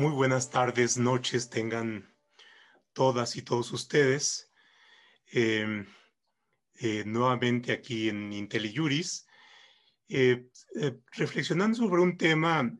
[0.00, 2.10] Muy buenas tardes, noches tengan
[2.94, 4.50] todas y todos ustedes.
[5.26, 5.86] Em,
[6.76, 9.26] eh, nuevamente aquí en IntelliJuris,
[10.08, 10.48] eh,
[10.80, 12.74] eh, reflexionando sobre un tema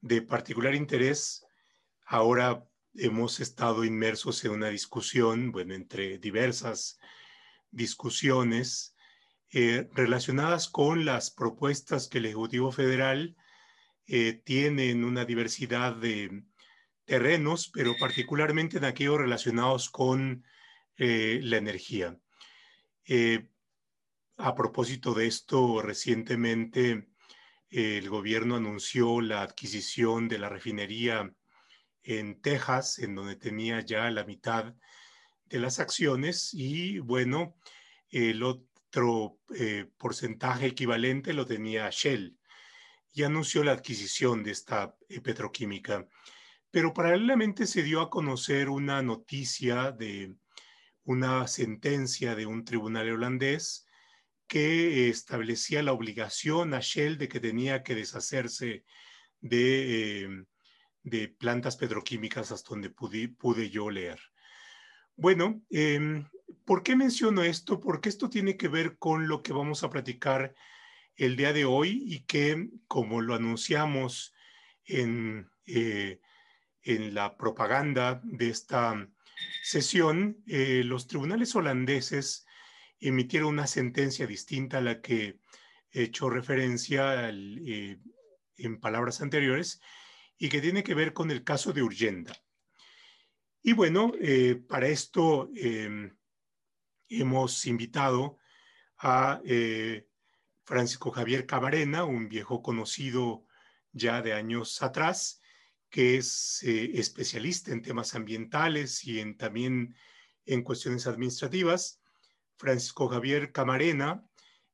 [0.00, 1.44] de particular interés.
[2.06, 6.98] Ahora hemos estado inmersos en una discusión, bueno, entre diversas
[7.70, 8.96] discusiones
[9.50, 13.36] relacionadas con las propuestas que el Ejecutivo Federal
[14.06, 16.44] eh, tienen una diversidad de
[17.04, 20.44] terrenos, pero particularmente en aquellos relacionados con
[20.96, 22.18] eh, la energía.
[23.06, 23.48] Eh,
[24.36, 27.08] a propósito de esto, recientemente
[27.70, 31.32] el gobierno anunció la adquisición de la refinería
[32.02, 34.74] en Texas, en donde tenía ya la mitad
[35.46, 37.56] de las acciones y bueno,
[38.10, 39.38] el otro
[39.98, 42.36] porcentaje equivalente lo tenía Shell
[43.14, 46.06] y anunció la adquisición de esta eh, petroquímica.
[46.74, 50.34] Pero paralelamente se dio a conocer una noticia de
[51.04, 53.86] una sentencia de un tribunal holandés
[54.48, 58.84] que establecía la obligación a Shell de que tenía que deshacerse
[59.40, 60.46] de, em,
[61.04, 64.18] de plantas petroquímicas hasta donde pude, pude yo leer.
[65.14, 66.28] Bueno, em,
[66.64, 67.78] ¿por qué menciono esto?
[67.78, 70.56] Porque esto tiene que ver con lo que vamos a platicar
[71.14, 74.34] el día de hoy y que, como lo anunciamos
[74.86, 76.18] en, eh,
[76.84, 79.08] en la propaganda de esta
[79.62, 82.46] sesión, eh, los tribunales holandeses
[83.00, 85.40] emitieron una sentencia distinta a la que
[85.90, 87.98] he hecho referencia eh,
[88.56, 89.80] en palabras anteriores
[90.38, 92.36] y que tiene que ver con el caso de Urgenda.
[93.62, 94.12] Y bueno,
[94.68, 96.14] para esto em,
[97.08, 98.36] hemos invitado
[98.98, 99.40] a
[100.64, 103.46] Francisco Javier Camarena, un viejo conocido
[103.92, 105.40] ya de años atrás,
[105.94, 109.94] que es eh, especialista en temas ambientales y en, también
[110.44, 112.00] en cuestiones administrativas.
[112.56, 114.28] Francisco Javier Camarena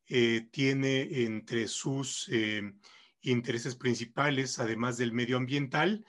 [0.09, 2.63] eh, tiene entre sus eh,
[3.21, 6.07] intereses principales, además del medioambiental,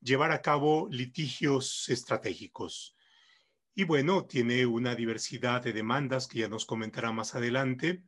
[0.00, 2.96] llevar a cabo litigios estratégicos.
[3.76, 8.02] Y bueno, tiene una diversidad de demandas que ya nos comentará más adelante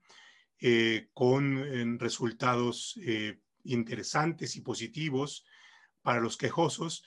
[1.13, 2.99] con resultados
[3.65, 5.45] interesantes y positivos
[6.03, 7.05] para los quejosos.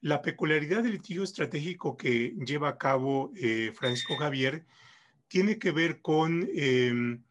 [0.00, 4.64] La peculiaridad del litigio estratégico que lleva a cabo eh, Francisco Javier
[5.28, 7.22] tiene que ver con em,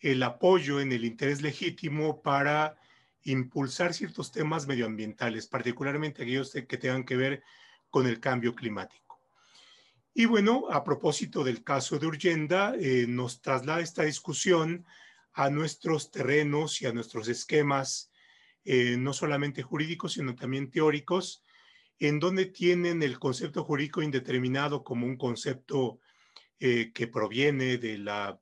[0.00, 2.76] el apoyo en el interés legítimo para
[3.24, 7.42] impulsar ciertos temas medioambientales, particularmente aquellos que tengan que ver
[7.88, 9.20] con el cambio climático.
[10.14, 12.74] Y bueno, a propósito del caso de Urgenda,
[13.08, 14.84] nos traslada esta discusión
[15.32, 18.11] a nuestros terrenos y a nuestros esquemas,
[18.64, 21.44] eh, no solamente jurídicos, sino también teóricos,
[21.98, 26.00] en donde tienen el concepto jurídico indeterminado como un concepto
[26.58, 28.38] eh, que proviene de la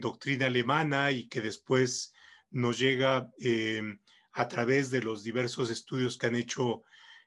[0.00, 2.12] doctrina alemana y que después
[2.50, 4.00] nos llega em,
[4.32, 6.82] a través de los diversos estudios que han hecho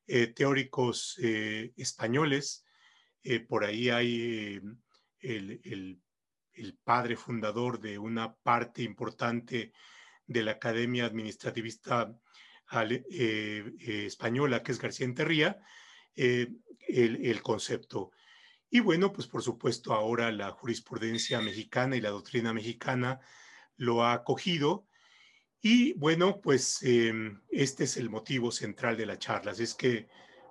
[0.07, 1.17] eh, teóricos
[1.75, 2.65] españoles.
[3.47, 4.61] por ahí hay
[5.19, 6.01] el
[6.57, 9.71] el padre fundador de una parte importante
[10.27, 12.13] de la Academia Administrativista
[12.73, 15.59] eh, eh, Española, que es García Enterría,
[16.15, 16.51] eh,
[16.88, 18.11] el, concepto.
[18.69, 23.21] Y bueno, pues por supuesto ahora la jurisprudencia mexicana y la doctrina mexicana
[23.77, 24.85] lo ha acogido.
[25.61, 29.51] Y bueno, pues em, este es el motivo central de la charla.
[29.51, 30.07] Así es que,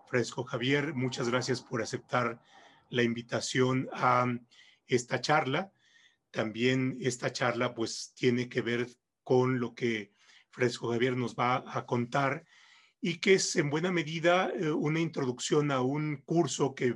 [0.08, 2.40] Fresco Javier, muchas gracias por aceptar
[2.90, 4.26] la invitación a
[4.86, 5.72] esta charla.
[6.30, 8.88] También esta charla pues tiene que ver
[9.26, 10.12] con lo que
[10.50, 12.46] Fresco Javier nos va a contar
[13.00, 16.94] y que es en buena medida eh, una introducción a un curso que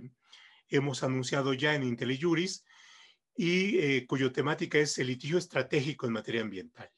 [0.68, 2.64] hemos anunciado ya en IntelliJuris
[3.36, 6.88] y eh, cuyo temática es el litigio estratégico en materia ambiental.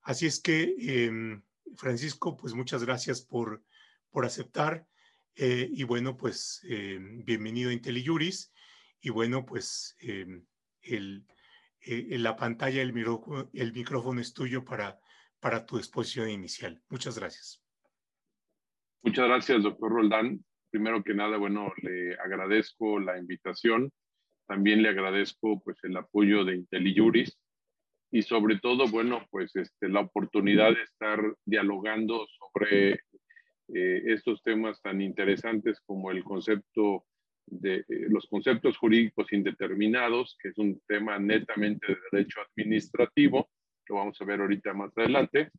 [0.00, 1.42] Así es que, em,
[1.76, 3.62] Francisco, pues muchas gracias por,
[4.08, 4.86] por aceptar
[5.34, 8.54] eh, y bueno, pues em, bienvenido a IntelliJuris
[9.02, 10.46] y bueno, pues em,
[10.80, 11.26] el,
[11.80, 12.92] eh, en la pantalla el,
[13.52, 14.98] el micrófono es tuyo para,
[15.40, 16.82] para tu exposición inicial.
[16.88, 17.64] Muchas gracias.
[19.02, 20.44] Muchas gracias, doctor Roldán.
[20.70, 23.90] Primero que nada, bueno, le agradezco la invitación.
[24.46, 27.38] También le agradezco pues el apoyo de IntelliJuris
[28.10, 32.94] y sobre todo, bueno, pues este, la oportunidad de estar dialogando sobre
[33.72, 37.04] eh, estos temas tan interesantes como el concepto
[37.50, 43.50] de eh, los conceptos jurídicos indeterminados, que es un tema netamente de derecho administrativo,
[43.84, 45.50] que vamos a ver ahorita más adelante,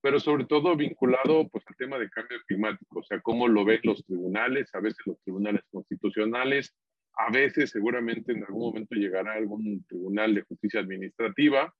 [0.00, 3.80] pero sobre todo vinculado pues al tema de cambio climático, o sea, cómo lo ven
[3.84, 6.74] los tribunales, a veces los tribunales constitucionales,
[7.14, 11.72] a veces seguramente en algún momento llegará algún tribunal de justicia administrativa,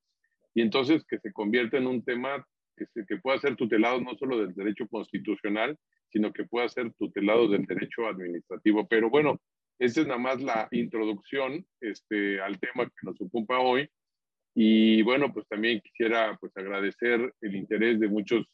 [0.55, 4.55] y entonces que se convierta en un tema que, pueda ser tutelado no solo del
[4.55, 5.77] derecho constitucional,
[6.09, 8.87] sino que pueda ser tutelado del derecho administrativo.
[8.89, 9.41] Pero bueno,
[9.79, 13.89] esa es nada más la introducción este, al tema que nos ocupa hoy.
[14.55, 18.47] Y bueno, pues también quisiera pues agradecer el interés de muchos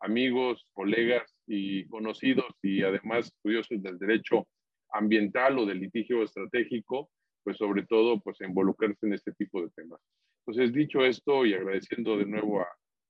[0.00, 4.46] amigos, colegas y conocidos y además estudiosos del derecho
[4.90, 7.10] ambiental o del litigio estratégico,
[7.42, 10.00] pues sobre todo pues involucrarse en este tipo de temas.
[10.46, 12.60] Entonces, dicho esto y agradeciendo de nuevo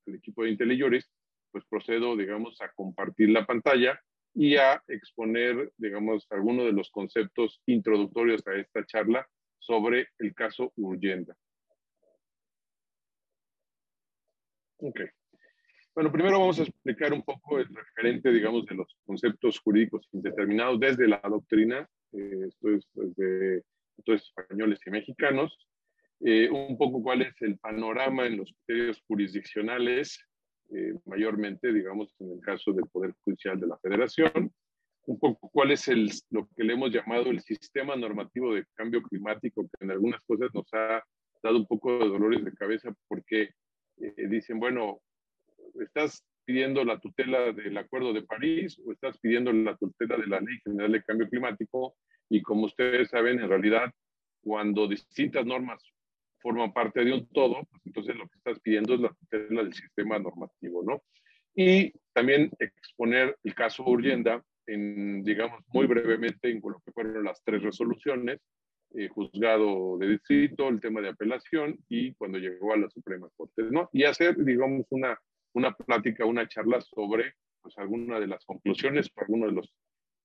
[0.07, 1.09] al equipo de IntelliJuris,
[1.51, 3.99] pues procedo, digamos, a compartir la pantalla
[4.33, 9.27] y a exponer, digamos, algunos de los conceptos introductorios a esta charla
[9.59, 11.35] sobre el caso Urgenda.
[14.79, 15.01] Ok.
[15.95, 20.79] Bueno, primero vamos a explicar un poco el referente, digamos, de los conceptos jurídicos indeterminados
[20.79, 23.63] desde la doctrina, eh, esto es desde
[24.05, 25.66] españoles y mexicanos,
[26.19, 30.19] eh, un poco cuál es el panorama en los criterios jurisdiccionales,
[30.71, 34.51] eh, mayormente, digamos, en el caso del Poder Judicial de la Federación,
[35.05, 39.01] un poco cuál es el, lo que le hemos llamado el sistema normativo de cambio
[39.01, 41.03] climático, que en algunas cosas nos ha
[41.41, 43.51] dado un poco de dolores de cabeza porque
[43.99, 44.99] eh, dicen, bueno,
[45.79, 50.39] estás pidiendo la tutela del Acuerdo de París o estás pidiendo la tutela de la
[50.39, 51.95] Ley General de Cambio Climático
[52.29, 53.91] y como ustedes saben, en realidad,
[54.41, 55.83] cuando distintas normas
[56.41, 59.73] forman parte de un todo, pues entonces lo que estás pidiendo es la tutela del
[59.73, 61.03] sistema normativo, ¿no?
[61.55, 67.41] Y también exponer el caso Urgenda en, digamos, muy brevemente en lo que fueron las
[67.43, 68.39] tres resoluciones,
[68.93, 73.63] eh, juzgado de distrito, el tema de apelación y cuando llegó a la Suprema Corte,
[73.63, 73.89] ¿no?
[73.91, 75.19] Y hacer, digamos, una,
[75.53, 79.73] una plática, una charla sobre, pues, alguna de las conclusiones, algunos de los,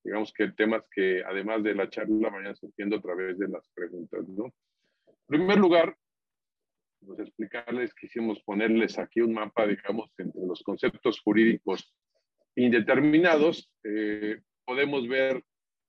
[0.05, 4.29] digamos, que temas que además de la charla vayan surgiendo a través de las preguntas,
[4.29, 4.45] ¿no?
[5.07, 5.97] En primer lugar,
[7.07, 11.95] pues explicarles, quisimos ponerles aquí un mapa, digamos, entre los conceptos jurídicos
[12.57, 13.71] indeterminados.
[13.85, 15.43] Eh, podemos ver,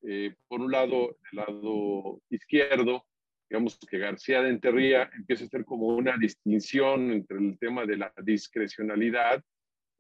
[0.04, 3.06] eh, por un lado, el lado izquierdo,
[3.50, 7.98] digamos que García de Enterría empieza a hacer como una distinción entre el tema de
[7.98, 9.44] la discrecionalidad,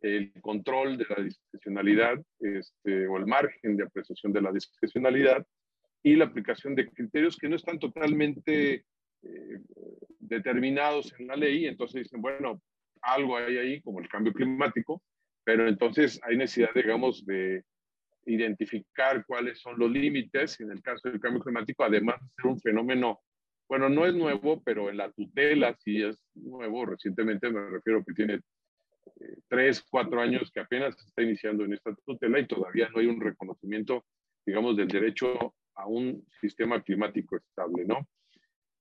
[0.02, 5.46] el control de la discrecionalidad este, o el margen de apreciación de la discrecionalidad
[6.04, 8.86] y la aplicación de criterios que no están totalmente
[9.22, 9.62] eh,
[10.28, 12.62] determinados en la ley, entonces dicen, bueno,
[13.02, 15.02] algo hay ahí como el cambio climático,
[15.44, 17.64] pero entonces hay necesidad, digamos, de
[18.26, 22.60] identificar cuáles son los límites en el caso del cambio climático, además de ser un
[22.60, 23.20] fenómeno,
[23.68, 28.14] bueno, no es nuevo, pero en la tutela sí es nuevo, recientemente me refiero que
[28.14, 32.90] tiene eh, tres, cuatro años que apenas se está iniciando en esta tutela y todavía
[32.90, 34.06] no hay un reconocimiento,
[34.46, 38.08] digamos, del derecho a un sistema climático estable, ¿no?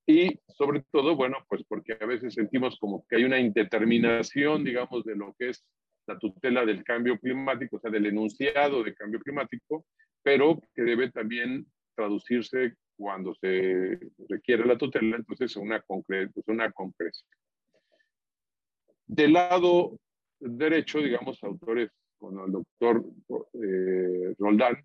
[0.06, 5.04] Y sobre todo, bueno, pues porque a veces sentimos como que hay una indeterminación, digamos,
[5.04, 5.64] de lo que es
[6.06, 9.84] la tutela del cambio climático, o sea, del enunciado de cambio climático,
[10.22, 17.28] pero que debe también traducirse cuando se requiere la tutela, entonces una, pues una concreción.
[19.06, 19.98] Del lado
[20.41, 23.05] derecho, digamos, autores como el doctor
[23.55, 24.84] eh, Roldán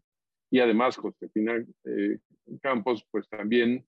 [0.50, 2.18] y además Josefina eh,
[2.62, 3.86] Campos, pues también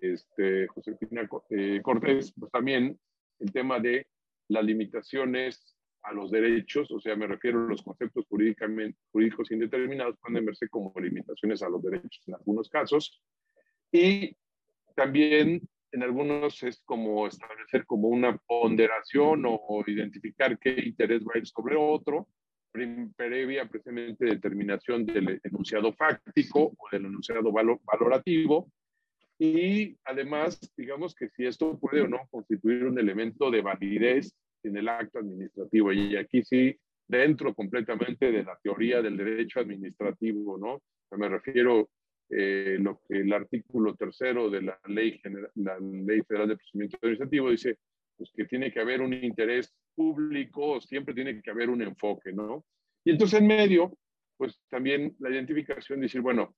[0.00, 2.98] este, Josefina eh, Cortés, pues también
[3.38, 4.06] el tema de
[4.48, 10.46] las limitaciones a los derechos, o sea, me refiero a los conceptos jurídicos indeterminados, pueden
[10.46, 13.22] verse como limitaciones a los derechos en algunos casos.
[13.92, 14.36] Y
[14.94, 15.60] también
[15.92, 21.46] en algunos es como establecer como una ponderación o, identificar qué interés va a ir
[21.46, 22.28] sobre otro,
[23.16, 28.70] previa precisamente determinación del enunciado fáctico o del enunciado valorativo,
[29.42, 34.76] y además, digamos que si esto puede o no constituir un elemento de validez en
[34.76, 35.94] el acto administrativo.
[35.94, 36.76] Y aquí sí,
[37.08, 40.82] dentro completamente de la teoría del derecho administrativo, ¿no?
[41.16, 41.88] Me refiero
[42.28, 46.98] eh, lo que el artículo tercero de la ley, general, la ley Federal de Procedimiento
[46.98, 47.78] Administrativo dice,
[48.18, 52.66] pues que tiene que haber un interés público, siempre tiene que haber un enfoque, ¿no?
[53.06, 53.96] Y entonces en medio,
[54.36, 56.54] pues también la identificación, decir, bueno,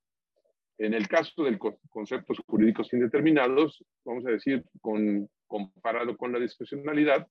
[0.86, 1.58] en el caso de
[1.90, 7.26] conceptos jurídicos indeterminados, vamos a decir, con, comparado con la discrecionalidad,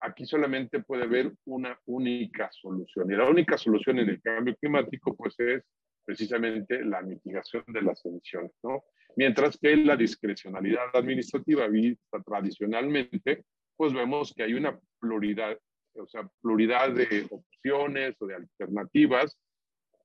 [0.00, 3.10] aquí solamente puede haber una única solución.
[3.12, 5.64] Y la única solución en el cambio climático, pues es
[6.04, 8.84] precisamente la mitigación de las emisiones, ¿no?
[9.16, 13.44] Mientras que la discrecionalidad administrativa vista tradicionalmente,
[13.76, 15.58] pues vemos que hay una pluralidad,
[15.94, 19.36] o sea, pluralidad de opciones o de alternativas.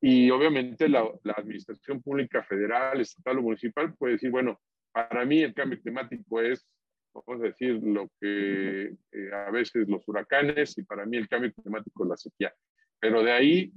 [0.05, 4.59] Y obviamente la, administración pública federal, estatal o municipal puede decir, bueno,
[4.91, 6.67] para mí el cambio climático es,
[7.13, 11.53] vamos a decir, lo que eh, a veces los huracanes y para mí el cambio
[11.53, 12.53] climático es la sequía.
[12.99, 13.71] Pero de ahí,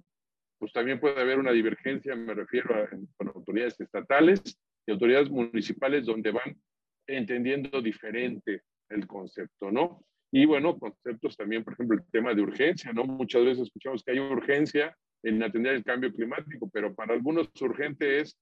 [0.59, 2.89] pues también puede haber una divergencia, me refiero a
[3.33, 4.43] autoridades estatales
[4.85, 6.61] y autoridades municipales donde van
[7.07, 10.05] entendiendo diferente el concepto, ¿no?
[10.33, 13.05] Y bueno, conceptos también, por ejemplo, el tema de urgencia, ¿no?
[13.05, 14.93] Muchas veces escuchamos que hay urgencia
[15.27, 18.39] en atender el cambio climático, pero para algunos urgente es,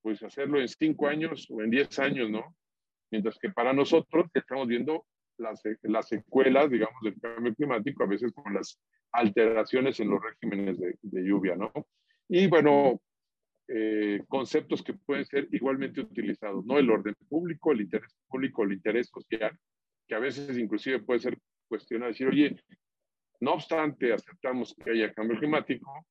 [0.00, 2.56] pues, hacerlo en cinco años o en diez años, ¿no?
[3.10, 5.04] Mientras que para nosotros estamos viendo
[5.36, 8.80] las, las secuelas, digamos, del cambio climático, a veces con las
[9.12, 11.70] alteraciones en los regímenes de, de lluvia, ¿no?
[12.28, 13.02] Y bueno,
[13.68, 16.78] eh, conceptos que pueden ser igualmente utilizados, ¿no?
[16.78, 19.56] El orden público, el interés público, el interés social,
[20.08, 22.56] que a veces inclusive puede ser cuestionado, decir, oye,
[23.40, 26.06] no obstante aceptamos que haya cambio climático,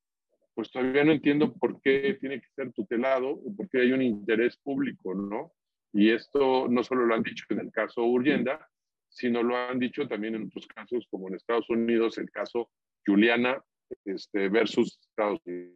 [0.53, 4.01] pues todavía no entiendo por qué tiene que ser tutelado o por qué hay un
[4.01, 5.53] interés público, ¿no?
[5.93, 8.67] Y esto no solo lo han dicho en el caso Urgenda,
[9.09, 12.69] sino lo han dicho también en otros casos, como en Estados Unidos, el caso
[13.05, 13.61] Juliana
[14.05, 15.75] este, versus Estados Unidos.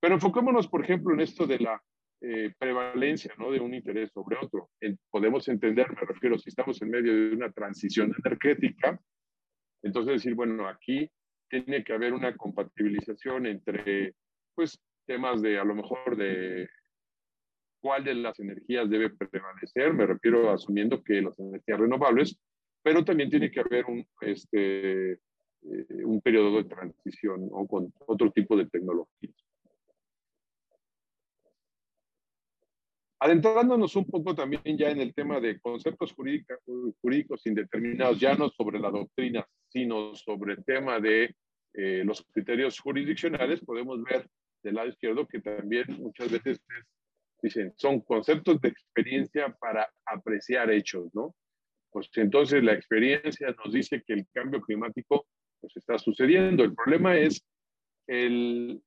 [0.00, 1.82] Pero enfoquémonos, por ejemplo, en esto de la
[2.20, 3.50] eh, prevalencia ¿no?
[3.50, 4.70] de un interés sobre otro.
[5.10, 9.00] podemos entender, me refiero, si estamos en medio de una transición energética,
[9.82, 11.10] entonces decir, bueno, aquí
[11.60, 14.14] tiene que haber una compatibilización entre,
[14.54, 16.68] pues, temas de, a lo mejor, de
[17.80, 22.38] cuál de las energías debe prevalecer, me refiero asumiendo que las energías renovables,
[22.82, 25.18] pero también tiene que haber un, este, eh,
[26.04, 29.34] un periodo de transición o con otro tipo de tecnologías.
[33.24, 38.80] Adentrándonos un poco también ya en el tema de conceptos jurídicos indeterminados, ya no sobre
[38.80, 41.36] la doctrina, sino sobre el tema de
[41.72, 44.28] eh, los criterios jurisdiccionales, podemos ver
[44.64, 46.60] del lado izquierdo que también muchas veces
[47.40, 51.32] dicen, son conceptos de experiencia para apreciar hechos, ¿no?
[51.92, 55.28] Pues entonces la experiencia nos dice que el cambio climático
[55.60, 56.64] pues está sucediendo.
[56.64, 57.40] El problema es
[58.08, 58.82] el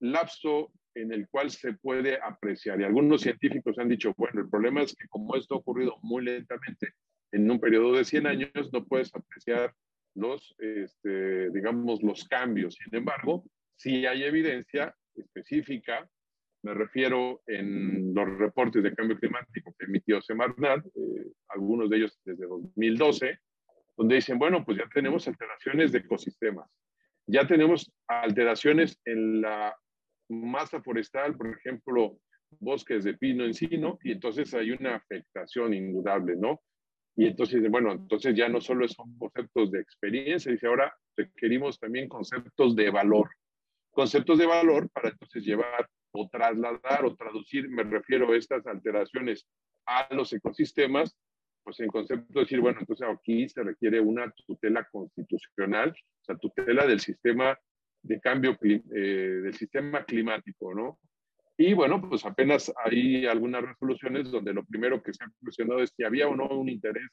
[0.00, 2.80] lapso en el cual se puede apreciar.
[2.80, 6.24] Y algunos científicos han dicho, bueno, el problema es que como esto ha ocurrido muy
[6.24, 6.94] lentamente,
[7.32, 9.74] en un periodo de 100 años no puedes apreciar
[10.14, 12.74] los, este, digamos, los cambios.
[12.74, 13.44] Sin embargo,
[13.76, 16.08] si hay evidencia específica,
[16.62, 22.18] me refiero en los reportes de cambio climático que emitió Semarnat, eh, algunos de ellos
[22.24, 23.38] desde 2012,
[23.96, 26.70] donde dicen, bueno, pues ya tenemos alteraciones de ecosistemas,
[27.26, 29.76] ya tenemos alteraciones en la
[30.28, 32.18] masa forestal, por ejemplo,
[32.60, 36.60] bosques de pino encino, y entonces hay una afectación indudable, ¿no?
[37.16, 42.08] Y entonces, bueno, entonces ya no solo son conceptos de experiencia, dice ahora requerimos también
[42.08, 43.30] conceptos de valor.
[43.90, 49.46] Conceptos de valor para entonces llevar o trasladar o traducir, me refiero a estas alteraciones
[49.86, 51.16] a los ecosistemas,
[51.62, 56.36] pues en concepto de decir, bueno, entonces aquí se requiere una tutela constitucional, o sea,
[56.36, 57.58] tutela del sistema
[58.04, 58.80] de cambio eh,
[59.42, 60.98] del sistema climático, ¿no?
[61.56, 65.92] Y bueno, pues apenas hay algunas resoluciones donde lo primero que se ha cuestionado es
[65.96, 67.08] si había o no un interés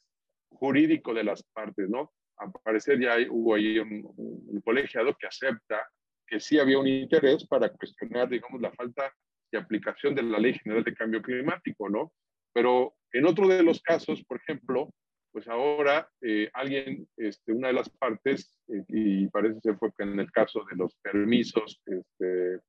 [0.49, 2.11] jurídico de las partes, ¿no?
[2.37, 5.87] Al parecer ya hubo ahí un, colegiado que acepta
[6.27, 9.13] que sí había un interés para cuestionar, digamos, la falta
[9.51, 12.11] de aplicación de la Ley General de Cambio Climático, ¿no?
[12.53, 14.89] Pero en otro de los casos, por ejemplo,
[15.31, 20.03] pues ahora eh, alguien, este, una de las partes, eh, y parece ser fue que
[20.03, 22.59] en el caso de los permisos, este,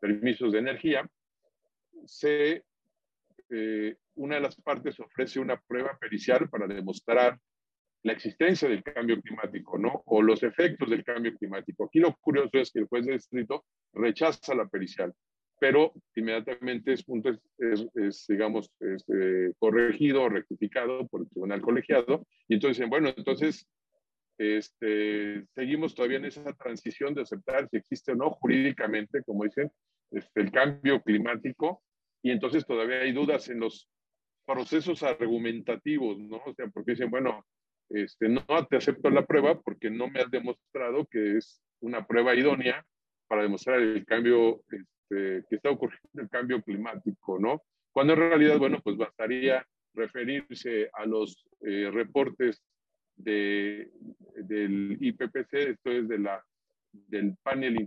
[0.00, 1.08] permisos de energía,
[2.04, 2.64] se,
[3.50, 7.38] eh, una de las partes ofrece una prueba pericial para demostrar
[8.02, 10.02] la existencia del cambio climático, ¿no?
[10.06, 11.84] O los efectos del cambio climático.
[11.84, 15.12] Aquí lo curioso es que el juez de distrito rechaza la pericial
[15.60, 17.04] pero inmediatamente es,
[17.58, 22.26] es, es digamos, es, eh, corregido o rectificado por el tribunal colegiado.
[22.48, 23.68] Y entonces dicen, bueno, entonces
[24.38, 29.70] este, seguimos todavía en esa transición de aceptar si existe o no jurídicamente, como dicen,
[30.10, 31.82] este, el cambio climático.
[32.22, 33.86] Y entonces todavía hay dudas en los
[34.46, 36.38] procesos argumentativos, ¿no?
[36.38, 37.44] O sea, porque dicen, bueno,
[37.90, 42.34] este, no te acepto la prueba porque no me has demostrado que es una prueba
[42.34, 42.82] idónea
[43.28, 44.62] para demostrar el cambio
[45.10, 47.62] este, que está ocurriendo el cambio climático, ¿no?
[47.92, 52.62] Cuando en realidad, bueno, pues bastaría referirse a los eh, reportes
[53.16, 53.90] de,
[54.36, 56.42] del IPPC, esto es de la,
[56.92, 57.80] del panel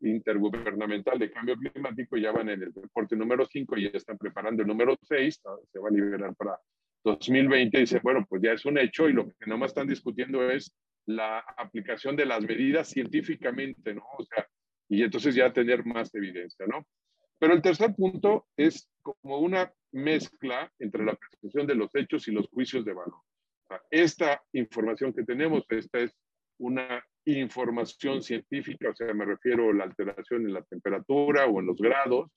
[0.00, 4.62] intergubernamental de cambio climático, ya van en el reporte número 5 y ya están preparando
[4.62, 5.40] el número 6,
[5.72, 6.58] se va a liberar para
[7.04, 10.50] 2020, y dice, bueno, pues ya es un hecho y lo que nomás están discutiendo
[10.50, 10.74] es
[11.06, 14.02] la aplicación de las medidas científicamente, ¿no?
[14.18, 14.46] O sea,
[14.90, 16.84] y entonces ya tener más evidencia, ¿no?
[17.38, 22.32] Pero el tercer punto es como una mezcla entre la percepción de los hechos y
[22.32, 23.22] los juicios de valor.
[23.90, 26.12] esta información que tenemos, esta es
[26.58, 31.66] una información científica, o sea, me refiero a la alteración en la temperatura o en
[31.66, 32.30] los grados,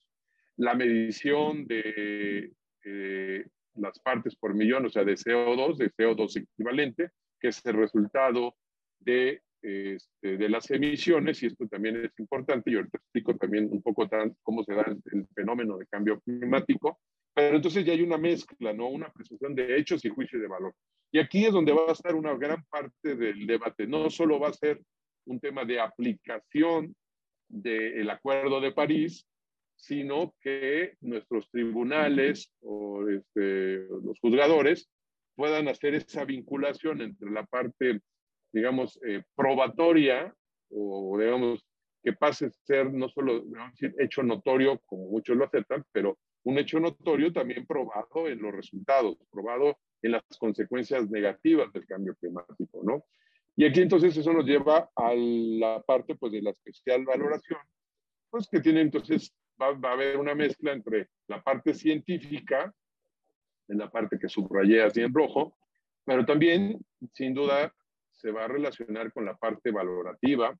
[0.56, 2.52] la medición de
[2.84, 7.74] eh, las partes por millón, o sea, de CO2, de CO2 equivalente, que es el
[7.74, 8.54] resultado
[9.00, 13.82] de, este, de las emisiones, y esto también es importante, y ahorita explico también un
[13.82, 17.00] poco tan, cómo se da el fenómeno de cambio climático,
[17.34, 18.88] pero entonces ya hay una mezcla, ¿no?
[18.88, 20.74] Una presentación de hechos y juicio de valor.
[21.10, 23.86] Y aquí es donde va a estar una gran parte del debate.
[23.86, 24.80] No solo va a ser
[25.26, 26.94] un tema de aplicación
[27.48, 29.26] del Acuerdo de París,
[29.76, 34.88] sino que nuestros tribunales o este, los juzgadores
[35.34, 38.00] puedan hacer esa vinculación entre la parte,
[38.54, 40.32] digamos, eh, probatoria
[40.70, 41.66] o, digamos,
[42.02, 46.58] que pase a ser no solo decir, hecho notorio, como muchos lo aceptan, pero un
[46.58, 52.80] hecho notorio también probado en los resultados, probado en las consecuencias negativas del cambio climático,
[52.84, 53.04] ¿no?
[53.56, 57.60] Y aquí entonces eso nos lleva a la parte pues de la especial valoración,
[58.30, 62.72] pues que tiene entonces, va, va a haber una mezcla entre la parte científica,
[63.68, 65.56] en la parte que subrayé así en rojo,
[66.04, 66.78] pero también,
[67.14, 67.72] sin duda,
[68.24, 70.56] se va a relacionar con la parte valorativa,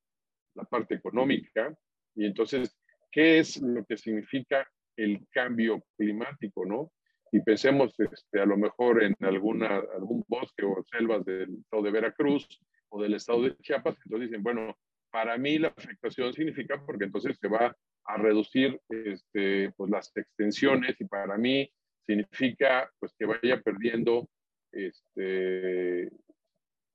[0.54, 1.74] la parte económica,
[2.14, 2.78] y entonces,
[3.10, 6.92] ¿qué es lo que significa el cambio climático, no?
[7.32, 11.90] Y pensemos este, a lo mejor en alguna, algún bosque o selvas del estado de
[11.90, 12.46] Veracruz
[12.90, 14.76] o del estado de Chiapas, entonces dicen, bueno,
[15.10, 21.00] para mí la afectación significa porque entonces se va a reducir este, pues las extensiones
[21.00, 21.72] y para mí
[22.04, 24.28] significa pues que vaya perdiendo
[24.70, 26.10] este,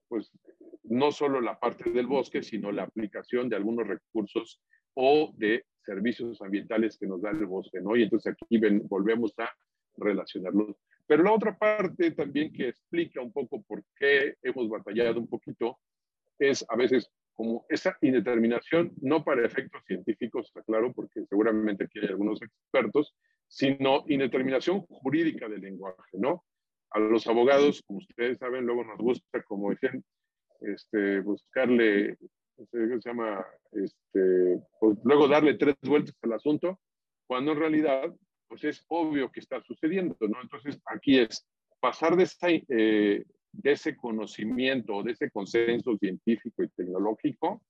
[0.10, 0.30] pues
[0.90, 4.62] no solo la parte del bosque, sino la aplicación de algunos recursos
[4.96, 7.96] o de servicios ambientales que nos da el bosque, ¿no?
[7.96, 9.50] Y entonces aquí ven, volvemos a
[9.98, 10.76] relacionarlos.
[11.06, 15.80] Pero la otra parte también que explica un poco por qué hemos batallado un poquito
[16.38, 22.00] es a veces como esa indeterminación, no para efectos científicos, está claro, porque seguramente aquí
[22.00, 23.16] hay algunos expertos,
[23.48, 26.44] sino indeterminación jurídica del lenguaje, ¿no?
[26.92, 30.04] A los abogados, como ustedes saben, luego nos gusta, como dicen,
[30.62, 32.18] este, buscarle,
[32.72, 36.80] qué se llama, este, pues luego darle tres vueltas al asunto,
[37.28, 38.14] cuando en realidad,
[38.48, 40.42] pues es obvio que está sucediendo, ¿no?
[40.42, 41.48] Entonces, aquí es
[41.80, 47.62] pasar de, esa, eh, de ese conocimiento, de ese consenso científico y tecnológico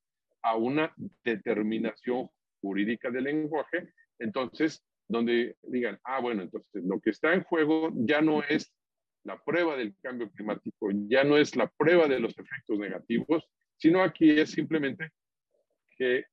[0.42, 2.30] a una determinación
[2.62, 8.22] jurídica del lenguaje, entonces, donde digan, ah, bueno, entonces lo que está en juego ya
[8.22, 8.72] no es
[9.24, 14.02] la prueba del cambio climático, ya no es la prueba de los efectos negativos, sino
[14.02, 15.12] aquí es simplemente
[15.98, 16.26] que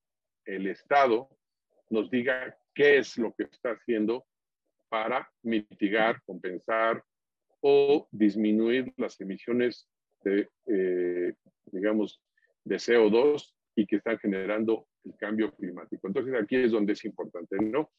[0.45, 1.29] el Estado
[1.91, 4.27] nos diga qué es lo que está haciendo
[4.89, 7.03] para mitigar, compensar
[7.61, 9.89] o disminuir las emisiones
[10.23, 11.35] de, eh,
[11.67, 12.23] digamos,
[12.65, 16.07] de CO2 y que están generando el cambio climático.
[16.07, 17.91] Entonces aquí es donde es importante, ¿no?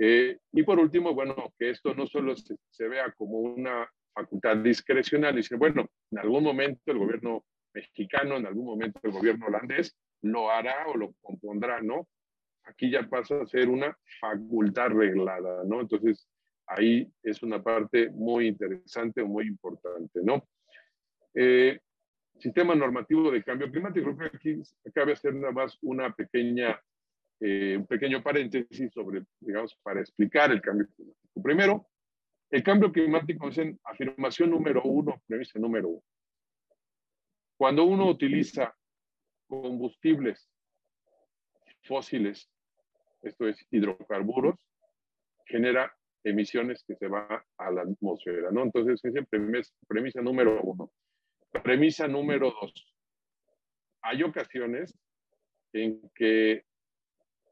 [0.00, 4.56] Eh, y por último, bueno, que esto no solo se, se vea como una facultad
[4.58, 7.44] discrecional, dice, bueno, en algún momento el gobierno
[7.74, 12.08] mexicano, en algún momento el gobierno holandés lo hará o lo compondrá, ¿no?
[12.64, 15.80] Aquí ya pasa a ser una facultad reglada, ¿no?
[15.80, 16.28] Entonces,
[16.66, 20.46] ahí es una parte muy interesante o muy importante, ¿no?
[21.34, 21.80] Eh,
[22.38, 24.62] sistema normativo de cambio climático, creo que aquí
[24.94, 26.80] cabe hacer nada más una pequeña,
[27.40, 31.42] eh, un pequeño paréntesis sobre, digamos, para explicar el cambio climático.
[31.42, 31.86] Primero,
[32.52, 36.02] el cambio climático es en afirmación número uno, premisa número uno.
[37.56, 38.76] Cuando uno utiliza
[39.48, 40.50] combustibles
[41.84, 42.50] fósiles,
[43.22, 44.56] esto es hidrocarburos,
[45.46, 48.62] genera emisiones que se van a la atmósfera, ¿no?
[48.64, 49.26] Entonces, esa es
[49.88, 50.92] premisa número uno.
[51.64, 52.94] Premisa número dos.
[54.02, 54.94] Hay ocasiones
[55.72, 56.64] en que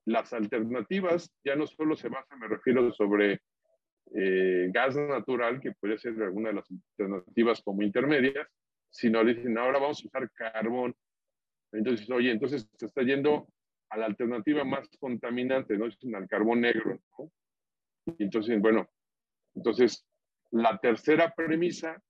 [0.05, 3.41] las alternativas ya no solo se basan, me refiero sobre
[4.15, 8.49] eh, gas natural, que puede ser alguna de las alternativas como intermedias,
[8.91, 10.95] sino dicen, ahora vamos a usar carbón.
[11.73, 13.47] Entonces, oye, entonces se está yendo
[13.91, 15.87] a la alternativa más contaminante, ¿no?
[15.87, 17.33] Dicen al carbón negro, ¿no?
[18.19, 18.89] entonces, bueno,
[19.55, 20.07] entonces
[20.51, 22.03] la tercera premisa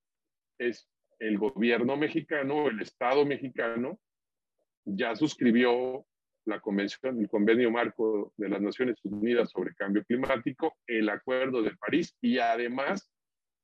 [0.59, 3.99] es el gobierno mexicano, el Estado mexicano,
[4.85, 6.07] ya suscribió
[6.47, 11.77] la convención, el convenio marco de las Naciones Unidas sobre cambio climático, el Acuerdo de
[11.77, 13.11] París y además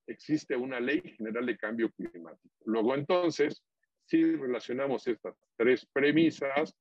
[0.06, 2.54] existe una ley general de cambio climático.
[2.64, 3.62] Luego entonces,
[4.04, 6.74] si relacionamos estas tres premisas,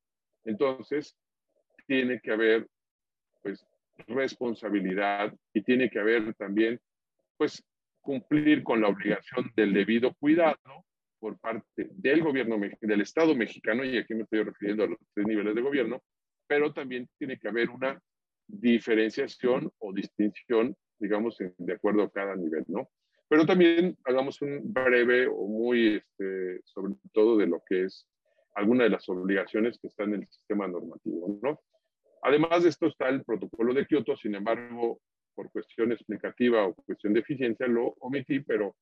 [0.44, 1.16] entonces
[1.86, 2.68] tiene que haber
[3.42, 3.66] pues
[4.06, 6.80] responsabilidad y tiene que haber también
[7.36, 7.62] pues
[8.00, 10.84] cumplir con la obligación del debido cuidado
[11.18, 15.26] por parte del gobierno del Estado mexicano, y aquí me estoy refiriendo a los tres
[15.26, 16.02] niveles de gobierno,
[16.46, 18.00] pero también tiene que haber una
[18.46, 22.88] diferenciación o distinción, digamos, de acuerdo a cada nivel, ¿no?
[23.28, 28.06] Pero también hagamos un breve o muy, este, sobre todo de lo que es
[28.54, 31.60] alguna de las obligaciones que están en el sistema normativo, ¿no?
[32.22, 35.00] Además de esto está el protocolo de Kioto, sin embargo,
[35.34, 38.74] por cuestión explicativa o cuestión de eficiencia lo omití, pero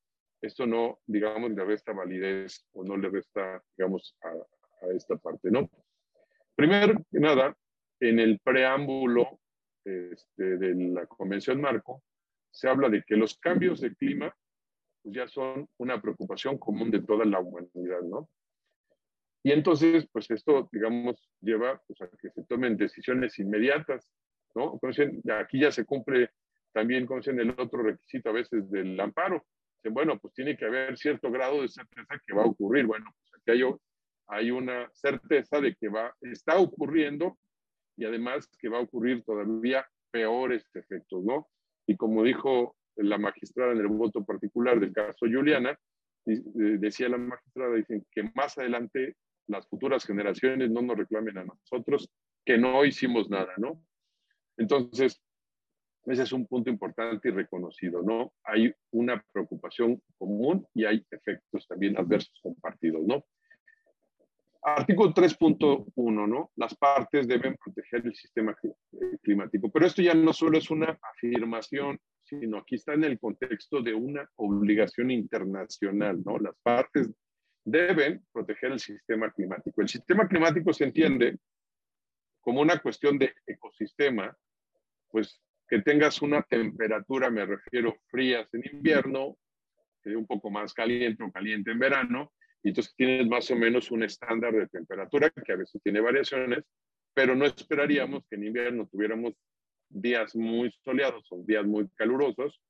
[0.45, 4.31] esto no, digamos, le resta validez o no le resta, digamos, a,
[4.93, 5.69] esta parte, ¿no?
[6.55, 7.55] Primero que nada,
[7.99, 9.39] en el preámbulo
[9.83, 12.03] este, de la Convención Marco,
[12.51, 14.35] se habla de que los cambios de clima
[15.01, 18.29] pues ya son una preocupación común de toda la humanidad, ¿no?
[19.43, 24.11] Y entonces, pues esto, digamos, lleva pues, a que se tomen decisiones inmediatas,
[24.55, 24.79] ¿no?
[25.39, 26.31] aquí ya se cumple
[26.73, 29.45] también, como el otro requisito a veces del amparo.
[29.89, 32.85] Bueno, pues tiene que haber cierto grado de certeza que va a ocurrir.
[32.85, 33.73] Bueno, pues aquí hay,
[34.27, 37.37] hay una certeza de que va, está ocurriendo
[37.97, 41.47] y además que va a ocurrir todavía peores efectos, ¿no?
[41.87, 45.77] Y como dijo la magistrada en el voto particular del caso Juliana,
[46.25, 49.15] eh, decía la magistrada, dicen que más adelante
[49.47, 52.09] las futuras generaciones no nos reclamen a nosotros
[52.43, 53.81] que no hicimos nada, ¿no?
[54.57, 55.21] Entonces,
[56.05, 58.33] ese es un punto importante y reconocido, ¿no?
[58.43, 63.25] Hay una preocupación común y hay efectos también adversos compartidos, ¿no?
[64.61, 66.51] Artículo 3.1, ¿no?
[66.55, 68.55] Las partes deben proteger el sistema
[69.21, 73.81] climático, pero esto ya no solo es una afirmación, sino aquí está en el contexto
[73.81, 76.39] de una obligación internacional, ¿no?
[76.39, 77.11] Las partes
[77.63, 79.81] deben proteger el sistema climático.
[79.81, 81.37] El sistema climático se entiende
[82.41, 84.35] como una cuestión de ecosistema,
[85.09, 89.37] pues que tengas una temperatura, me refiero frías en invierno,
[90.05, 94.03] un poco más caliente o caliente en verano, y entonces tienes más o menos un
[94.03, 96.63] estándar de temperatura que a veces tiene variaciones,
[97.13, 99.33] pero no esperaríamos que en invierno tuviéramos
[99.89, 102.61] días muy soleados o días muy calurosos,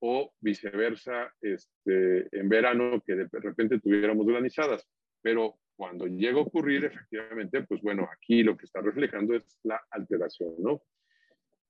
[0.00, 4.86] o viceversa este, en verano que de repente tuviéramos granizadas.
[5.22, 9.80] Pero cuando llega a ocurrir, efectivamente, pues bueno, aquí lo que está reflejando es la
[9.90, 10.82] alteración, ¿no?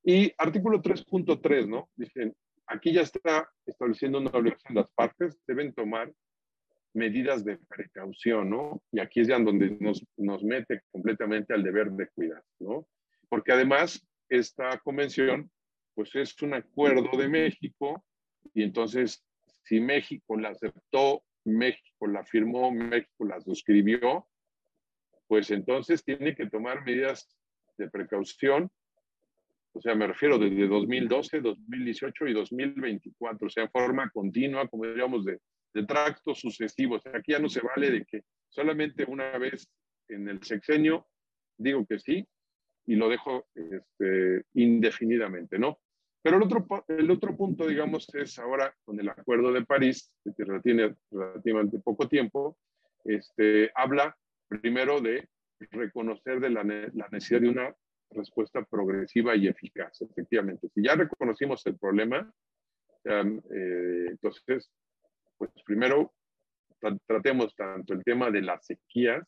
[0.08, 1.90] Y artículo 3.3, ¿no?
[1.96, 2.32] Dicen,
[2.68, 6.12] aquí ya está estableciendo una obligación, las partes deben tomar
[6.94, 8.80] medidas de precaución, ¿no?
[8.92, 12.86] Y aquí es ya donde nos, nos mete completamente al deber de cuidar, ¿no?
[13.28, 15.50] Porque además, esta convención,
[15.94, 18.04] pues es un acuerdo de México
[18.54, 19.26] y entonces,
[19.64, 24.28] si México la aceptó, México la firmó, México la suscribió,
[25.26, 27.28] pues entonces tiene que tomar medidas
[27.76, 28.70] de precaución.
[29.76, 35.24] O sea, me refiero desde 2012, 2018 y 2024, o sea, forma continua, como diríamos,
[35.24, 35.38] de,
[35.74, 37.02] de tractos sucesivos.
[37.12, 39.68] Aquí ya no se vale de que solamente una vez
[40.08, 41.06] en el sexenio
[41.58, 42.26] digo que sí
[42.86, 45.78] y lo dejo este, indefinidamente, ¿no?
[46.22, 50.32] Pero el otro, el otro punto, digamos, es ahora con el Acuerdo de París, que
[50.62, 52.56] tiene relativamente poco tiempo,
[53.04, 54.16] este, habla
[54.48, 55.28] primero de
[55.70, 57.76] reconocer de la, la necesidad de una
[58.10, 60.68] respuesta progresiva y eficaz, efectivamente.
[60.74, 62.32] Si ya reconocimos el problema,
[63.04, 64.70] eh, entonces,
[65.36, 66.12] pues primero
[67.06, 69.26] tratemos tanto el tema de las sequías,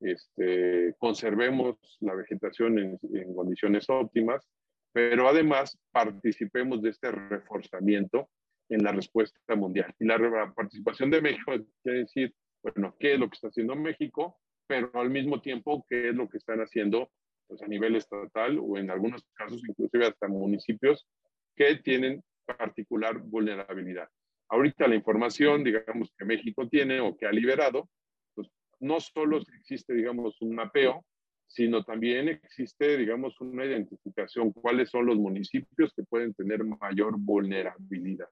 [0.00, 4.46] este, conservemos la vegetación en, en condiciones óptimas,
[4.92, 8.28] pero además participemos de este reforzamiento
[8.68, 9.94] en la respuesta mundial.
[9.98, 14.38] Y la participación de México quiere decir, bueno, qué es lo que está haciendo México,
[14.66, 17.10] pero al mismo tiempo qué es lo que están haciendo
[17.46, 21.06] pues, a nivel estatal o en algunos casos inclusive hasta municipios
[21.54, 24.08] que tienen particular vulnerabilidad.
[24.48, 27.88] Ahorita la información, digamos, que México tiene o que ha liberado,
[28.34, 28.48] pues
[28.80, 31.04] no solo existe, digamos, un mapeo,
[31.48, 38.28] sino también existe, digamos, una identificación, cuáles son los municipios que pueden tener mayor vulnerabilidad.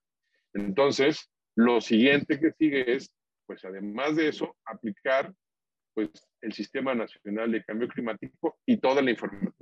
[0.53, 3.11] Entonces, lo siguiente que sigue es,
[3.46, 5.33] pues además de eso, aplicar
[5.95, 9.55] pues el Sistema Nacional de Cambio Climático y toda la información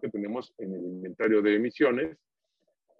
[0.00, 2.16] que tenemos en el inventario de emisiones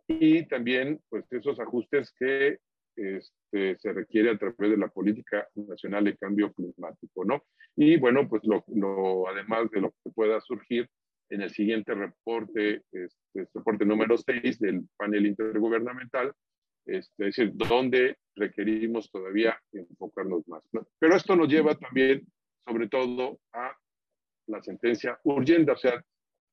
[0.07, 2.59] y también pues esos ajustes que
[2.96, 7.44] este, se requiere a través de la Política Nacional de Cambio Climático, ¿no?
[7.75, 10.88] Y bueno, pues lo, lo, además de lo que pueda surgir
[11.29, 16.33] en el siguiente reporte, este, reporte número 6 del panel intergubernamental,
[16.87, 20.62] este, es decir, donde requerimos todavía enfocarnos más.
[20.99, 22.27] Pero esto nos lleva también,
[22.64, 23.77] sobre todo, a
[24.46, 26.05] la sentencia urgente, o sea,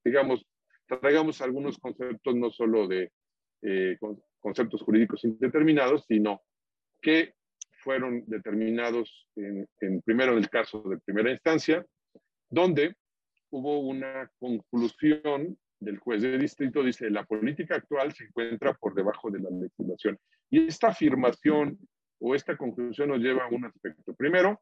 [0.03, 0.45] digamos,
[0.87, 3.11] traigamos algunos conceptos no solo de
[3.61, 3.97] eh,
[4.39, 6.41] conceptos jurídicos indeterminados, sino
[7.01, 7.33] que
[7.83, 11.85] fueron determinados en, en, primero en el caso de primera instancia,
[12.49, 12.95] donde
[13.51, 19.29] hubo una conclusión del juez de distrito, dice, la política actual se encuentra por debajo
[19.29, 20.17] de la legislación.
[20.53, 21.79] Y esta afirmación
[22.19, 24.13] o esta conclusión nos lleva a un aspecto.
[24.13, 24.61] Primero,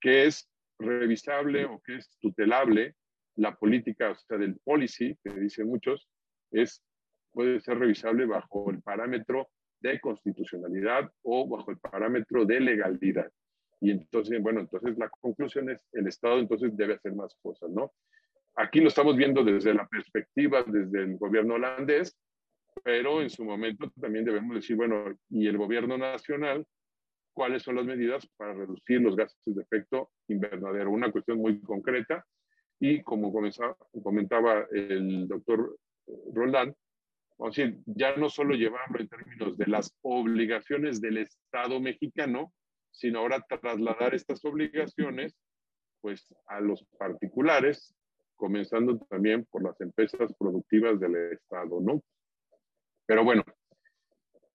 [0.00, 2.94] que es revisable o que es tutelable
[3.34, 6.08] la política, o sea, del policy, que dicen muchos,
[6.50, 6.82] es,
[7.32, 13.30] puede ser revisable bajo el parámetro de constitucionalidad o bajo el parámetro de legalidad.
[13.82, 17.92] Y entonces, bueno, entonces la conclusión es, el Estado entonces debe hacer más cosas, ¿no?
[18.54, 22.16] Aquí lo estamos viendo desde la perspectiva, desde el gobierno holandés,
[22.82, 26.66] pero en su momento también debemos decir, bueno, y el gobierno nacional,
[27.32, 30.90] ¿cuáles son las medidas para reducir los gases de efecto invernadero?
[30.90, 32.24] Una cuestión muy concreta
[32.78, 33.32] y como
[34.02, 35.76] comentaba el doctor
[36.32, 36.74] Roland,
[37.38, 42.52] vamos a decir, ya no solo llevarlo en términos de las obligaciones del Estado mexicano,
[42.90, 45.36] sino ahora trasladar estas obligaciones
[46.00, 47.94] pues a los particulares,
[48.36, 52.02] comenzando también por las empresas productivas del Estado, ¿no?
[53.06, 53.44] Pero bueno,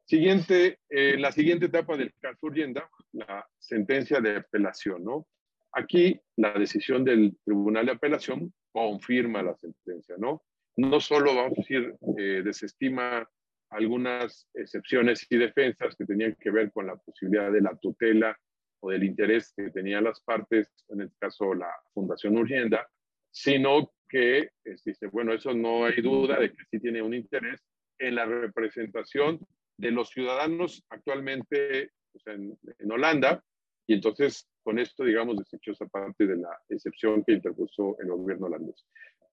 [0.05, 5.27] siguiente, eh, la siguiente etapa del caso Urgenda, la sentencia de apelación, ¿no?
[5.73, 10.43] Aquí la decisión del Tribunal de Apelación confirma la sentencia, ¿no?
[10.77, 13.29] No solo, vamos a decir, eh, desestima
[13.71, 18.39] algunas excepciones y defensas que tenían que ver con la posibilidad de la tutela
[18.81, 22.89] o del interés que tenían las partes, en este caso la Fundación Urgenda,
[23.31, 27.61] sino que eh, dice, bueno, eso no hay duda de que sí tiene un interés
[27.99, 29.41] en la representación
[29.77, 31.93] de los ciudadanos actualmente
[32.27, 33.43] en, en, Holanda,
[33.87, 38.47] y entonces con esto, digamos, desechó esa parte de la excepción que interpuso el gobierno
[38.47, 38.85] holandés.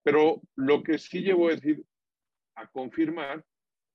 [0.03, 1.83] Pero lo que sí llevo a decir,
[2.55, 3.43] a confirmar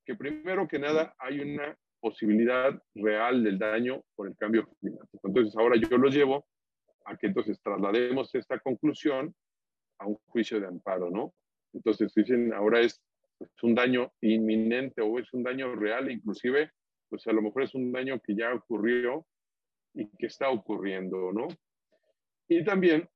[0.04, 5.28] que primero que nada hay una posibilidad real del daño por el cambio climático.
[5.28, 6.46] Entonces ahora yo lo llevo
[7.04, 9.34] a que entonces traslademos esta conclusión
[9.98, 11.34] a un juicio de amparo, ¿no?
[11.72, 13.00] Entonces dicen, ahora es,
[13.62, 16.70] un daño inminente o es un daño real, inclusive,
[17.08, 19.26] pues a lo mejor es un daño que ya ocurrió
[19.94, 21.48] y que está ocurriendo, ¿no?
[22.48, 23.08] Y también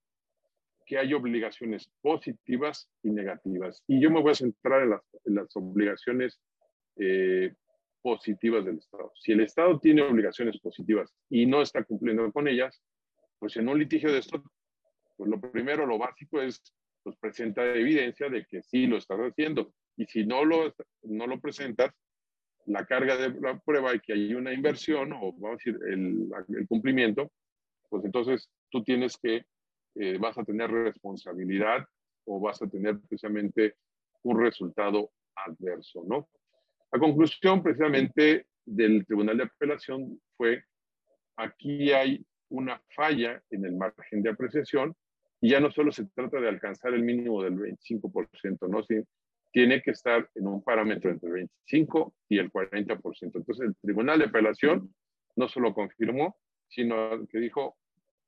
[0.86, 3.82] que hay obligaciones positivas y negativas.
[3.86, 6.40] Y yo me voy a centrar en las, en las obligaciones
[6.96, 7.54] eh,
[8.02, 9.12] positivas del Estado.
[9.14, 12.82] Si el Estado tiene obligaciones positivas y no está cumpliendo con ellas,
[13.38, 14.42] pues en un litigio de esto
[15.16, 16.60] pues lo primero, lo básico es,
[17.02, 19.72] pues presenta evidencia de que sí lo estás haciendo.
[19.96, 21.92] Y si no lo, no lo presentas,
[22.66, 26.30] la carga de la prueba y que hay una inversión o vamos a decir el,
[26.56, 27.30] el cumplimiento,
[27.90, 29.44] pues entonces tú tienes que,
[29.96, 31.86] eh, vas a tener responsabilidad
[32.24, 33.76] o vas a tener precisamente
[34.22, 36.28] un resultado adverso, ¿no?
[36.90, 40.64] La conclusión precisamente del Tribunal de Apelación fue,
[41.36, 44.96] aquí hay una falla en el margen de apreciación
[45.40, 48.82] y ya no solo se trata de alcanzar el mínimo del 25%, ¿no?
[48.84, 49.02] Sí,
[49.54, 53.00] tiene que estar en un parámetro entre el 25 y el 40%.
[53.22, 54.92] Entonces el Tribunal de Apelación
[55.36, 56.36] no solo confirmó,
[56.66, 57.76] sino que dijo,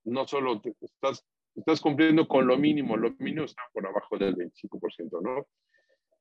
[0.05, 5.21] no solo estás, estás cumpliendo con lo mínimo, lo mínimo está por abajo del 25%,
[5.21, 5.49] ¿no?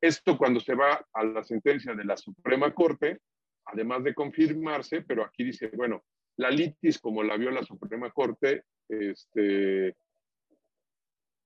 [0.02, 3.20] Esto cuando se va a la sentencia de la Suprema Corte,
[3.66, 6.04] además de confirmarse, pero aquí dice, bueno,
[6.38, 9.96] la litis como la vio la Suprema Corte, este,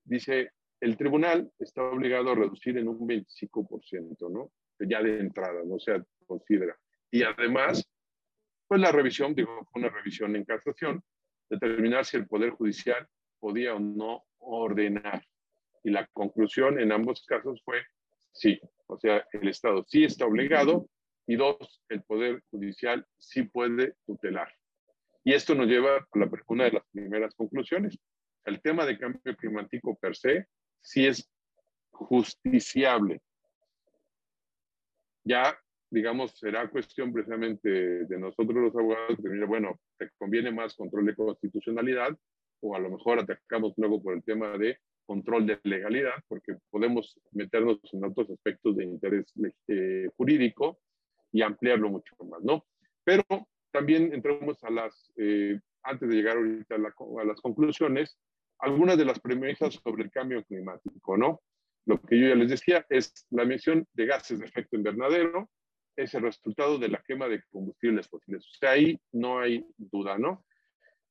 [0.06, 4.52] dice, el tribunal está obligado a reducir en un 25%, ¿no?
[4.80, 6.78] Ya de entrada, no se considera.
[7.12, 7.86] Y además,
[8.68, 11.04] pues la revisión, digo, una revisión en casación,
[11.50, 13.08] determinar si el Poder Judicial
[13.39, 15.26] podía o no ordenar.
[15.84, 17.82] Y la conclusión en ambos casos fue
[18.32, 18.60] sí.
[18.88, 20.89] O sea, el Estado sí está obligado
[21.28, 24.54] y dos, el Poder Judicial sí puede tutelar.
[25.24, 28.00] Y esto nos lleva a la, una de las primeras conclusiones
[28.46, 30.48] el tema de cambio climático per se
[30.82, 31.30] sí es
[31.92, 33.22] justiciable.
[35.24, 35.58] Ya,
[35.89, 37.70] digamos, será cuestión precisamente
[38.06, 42.18] de nosotros los abogados de bueno, te conviene más control de constitucionalidad
[42.62, 47.20] o a lo mejor atacamos luego por el tema de control de legalidad, porque podemos
[47.32, 49.34] meternos en otros aspectos de interés
[49.68, 50.80] eh, jurídico
[51.32, 52.65] y ampliarlo mucho más, ¿no?
[53.04, 53.24] Pero
[53.72, 58.18] también entramos a las, eh, antes de llegar ahorita a las conclusiones,
[58.60, 61.41] algunas de las premisas sobre el cambio climático, ¿no?
[61.86, 65.50] Lo que yo ya les decía es la emisión de gases de efecto invernadero,
[65.95, 68.45] es el resultado de la quema de combustibles fósiles.
[68.45, 70.45] O sea, ahí no hay duda, ¿no?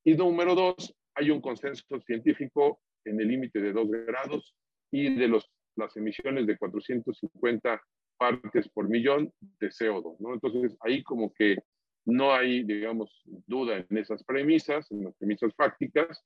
[0.03, 4.55] Y número dos, hay un consenso científico en el límite de 2 grados
[4.91, 7.81] y de los, las emisiones de 450
[8.17, 10.33] partes por millón de CO2, ¿no?
[10.33, 11.57] Entonces, ahí como que
[12.05, 16.23] no hay, digamos, duda en esas premisas, en las premisas fácticas,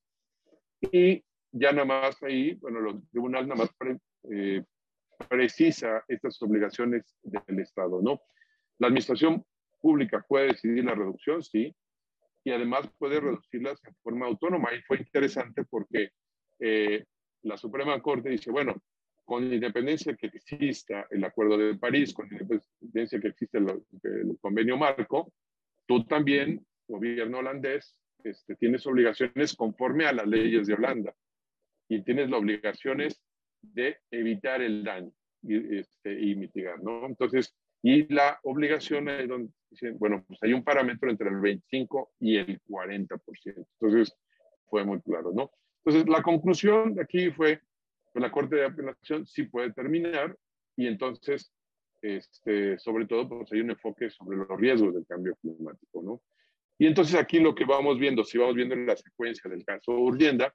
[0.92, 3.76] y ya nada más ahí, bueno, los tribunales nada más
[4.32, 4.64] eh,
[5.30, 8.22] precisa estas obligaciones del Estado, ¿no?
[8.80, 9.46] La administración
[9.80, 11.76] pública puede decidir la reducción, sí,
[12.44, 14.74] y además puede reducirlas de forma autónoma.
[14.74, 16.10] Y fue interesante porque
[16.60, 17.06] eh,
[17.44, 18.76] la Suprema Corte dice, bueno,
[19.26, 25.32] con independencia que exista el Acuerdo de París, con independencia que exista el, convenio marco,
[25.86, 31.14] tú también, gobierno holandés, este, tienes obligaciones conforme a las leyes de Holanda
[31.88, 33.22] y tienes las obligaciones
[33.62, 37.06] de evitar el daño y, este, y mitigar, ¿no?
[37.06, 39.52] Entonces, y la obligación es donde
[39.96, 43.20] bueno, pues hay un parámetro entre el 25 y el 40%.
[43.80, 44.16] Entonces,
[44.66, 45.52] fue muy claro, ¿no?
[45.84, 47.62] Entonces, la conclusión de aquí fue,
[48.14, 50.38] que la Corte de Apelación sí puede terminar
[50.76, 51.52] y entonces,
[52.02, 56.22] este, sobre todo, pues hay un enfoque sobre los riesgos del cambio climático, ¿no?
[56.84, 59.94] Y entonces aquí lo que vamos viendo, si vamos viendo en la secuencia del caso
[59.94, 60.54] Urdienda,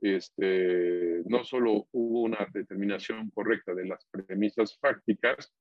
[0.00, 5.52] este, no solo hubo una determinación correcta de las premisas fácticas,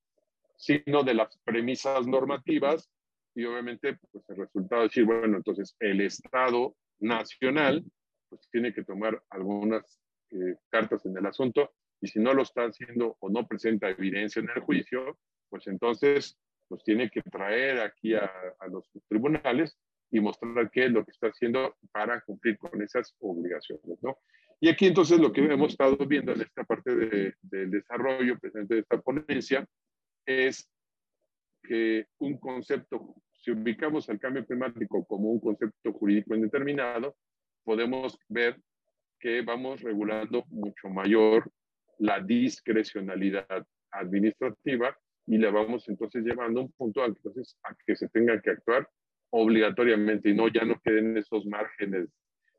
[0.56, 2.90] sino de las premisas normativas
[3.36, 7.84] y obviamente pues el resultado es decir, bueno, entonces el Estado nacional
[8.30, 10.00] pues tiene que tomar algunas
[10.32, 14.42] eh, cartas en el asunto y si no lo está haciendo o no presenta evidencia
[14.42, 16.40] en el juicio, pues entonces
[16.70, 19.78] pues tiene que traer aquí a, a los tribunales
[20.12, 24.18] y mostrar qué es lo que está haciendo para cumplir con esas obligaciones, ¿no?
[24.60, 28.76] Y aquí entonces lo que hemos estado viendo en esta parte del de desarrollo presente
[28.76, 29.68] de esta ponencia
[30.26, 30.68] es
[31.64, 37.16] que un concepto, si ubicamos el cambio climático como un concepto jurídico indeterminado,
[37.64, 38.58] podemos ver
[39.20, 41.52] que vamos regulando mucho mayor
[42.00, 48.40] la discrecionalidad administrativa y le vamos entonces llevando un punto entonces a que se tenga
[48.42, 48.88] que actuar
[49.30, 52.10] obligatoriamente y no ya no queden esos márgenes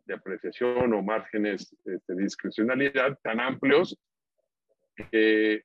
[0.04, 3.96] de apreciación o márgenes este, de discrecionalidad tan amplios
[4.96, 5.62] que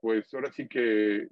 [0.00, 1.28] pues ahora sí que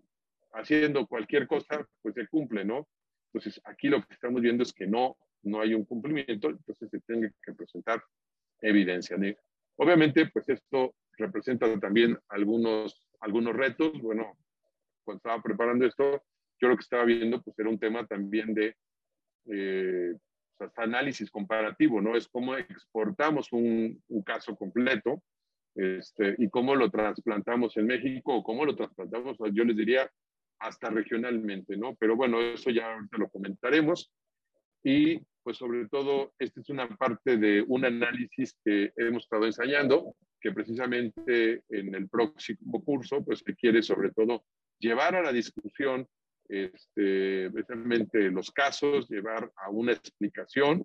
[0.53, 2.89] haciendo cualquier cosa pues se cumple, ¿no?
[3.33, 7.01] Entonces aquí lo que estamos viendo es que no, no hay un cumplimiento, entonces se
[7.01, 8.03] tiene que presentar
[8.61, 9.17] evidencia.
[9.77, 14.37] Obviamente pues esto representa también algunos, algunos retos, bueno,
[15.05, 16.23] cuando estaba preparando esto,
[16.61, 18.77] yo lo que estaba viendo pues era un tema también de
[19.47, 20.15] eh,
[20.77, 22.17] análisis comparativo, ¿no?
[22.17, 25.23] Es cómo exportamos un, caso completo
[25.75, 30.11] este, y cómo lo trasplantamos en México o cómo lo trasplantamos, yo les diría,
[30.59, 31.95] hasta regionalmente, ¿no?
[31.97, 34.13] Pero bueno, eso ya ahorita lo comentaremos.
[34.83, 40.15] Y pues sobre todo, esta es una parte de un análisis que hemos estado ensayando,
[40.41, 44.45] que precisamente en el próximo curso, pues se quiere sobre todo
[44.79, 46.07] llevar a la discusión
[46.51, 47.51] este,
[48.31, 50.85] los casos, llevar a una explicación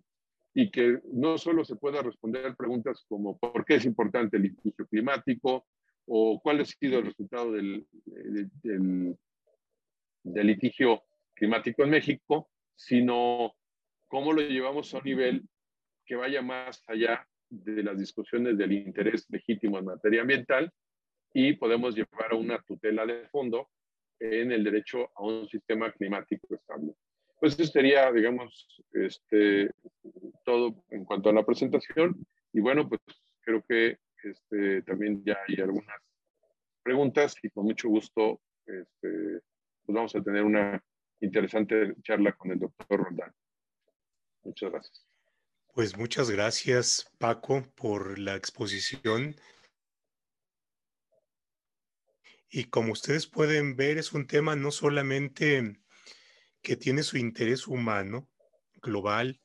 [0.54, 4.88] y que no solo se pueda responder preguntas como por qué es importante el litigio
[4.88, 5.66] climático
[6.06, 9.18] o cuál ha sido el resultado del, del,
[10.24, 13.54] del litigio climático en México, sino
[14.08, 15.44] cómo lo llevamos a un nivel
[16.06, 20.72] que vaya más allá de las discusiones del interés legítimo en materia ambiental
[21.34, 23.70] y podemos llevar a una tutela de fondo
[24.20, 26.94] en el derecho a un sistema climático estable.
[27.40, 29.70] Pues eso sería, digamos, este,
[30.44, 32.26] todo en cuanto a la presentación.
[32.54, 33.02] Y bueno, pues
[33.42, 36.02] creo que este, también ya hay algunas
[36.82, 39.42] preguntas y con mucho gusto este,
[39.86, 40.84] pues vamos a tener una
[41.20, 43.34] interesante charla con el doctor Roldán.
[44.44, 45.08] Muchas gracias.
[45.74, 49.36] Pues muchas gracias, Paco, por la exposición
[52.56, 55.78] y como ustedes pueden ver, es un tema no solamente
[56.62, 58.30] que tiene su interés humano,
[58.82, 59.42] global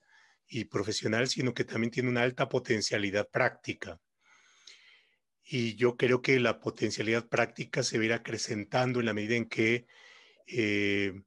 [0.46, 4.00] y profesional, sino que también tiene una alta potencialidad práctica.
[5.42, 9.88] Y yo creo que la potencialidad práctica se verá acrecentando en la medida en que
[10.46, 11.20] eh,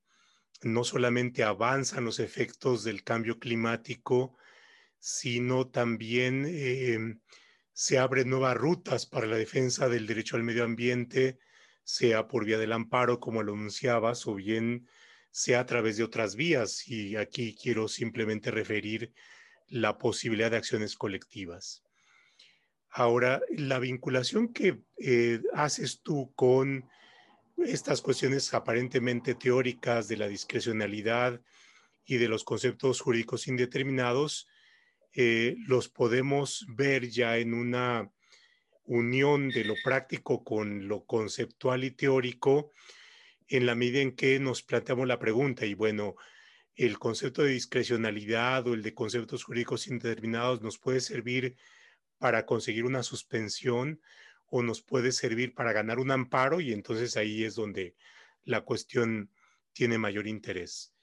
[0.62, 4.38] no solamente avanzan los efectos del cambio climático,
[5.00, 6.98] sino también eh,
[7.74, 11.40] se abren nuevas rutas para la defensa del derecho al medio ambiente,
[11.84, 14.88] sea por vía del amparo, como lo anunciabas, o bien
[15.32, 16.88] sea a través de otras vías.
[16.88, 19.14] Y aquí quiero simplemente referir
[19.68, 21.84] la posibilidad de acciones colectivas.
[22.90, 26.88] Ahora, la vinculación que eh, haces tú con
[27.58, 31.42] estas cuestiones aparentemente teóricas de la discrecionalidad
[32.06, 34.48] y de los conceptos jurídicos indeterminados,
[35.14, 38.12] eh, los podemos ver ya en una
[38.86, 42.72] unión de lo práctico con lo conceptual y teórico
[43.48, 46.16] en la medida en que nos planteamos la pregunta y bueno,
[46.76, 51.56] el concepto de discrecionalidad o el de conceptos jurídicos indeterminados nos puede servir
[52.18, 54.02] para conseguir una suspensión
[54.48, 57.96] o nos puede servir para ganar un amparo y entonces ahí es donde
[58.44, 59.30] la cuestión
[59.74, 60.94] tiene mayor interés.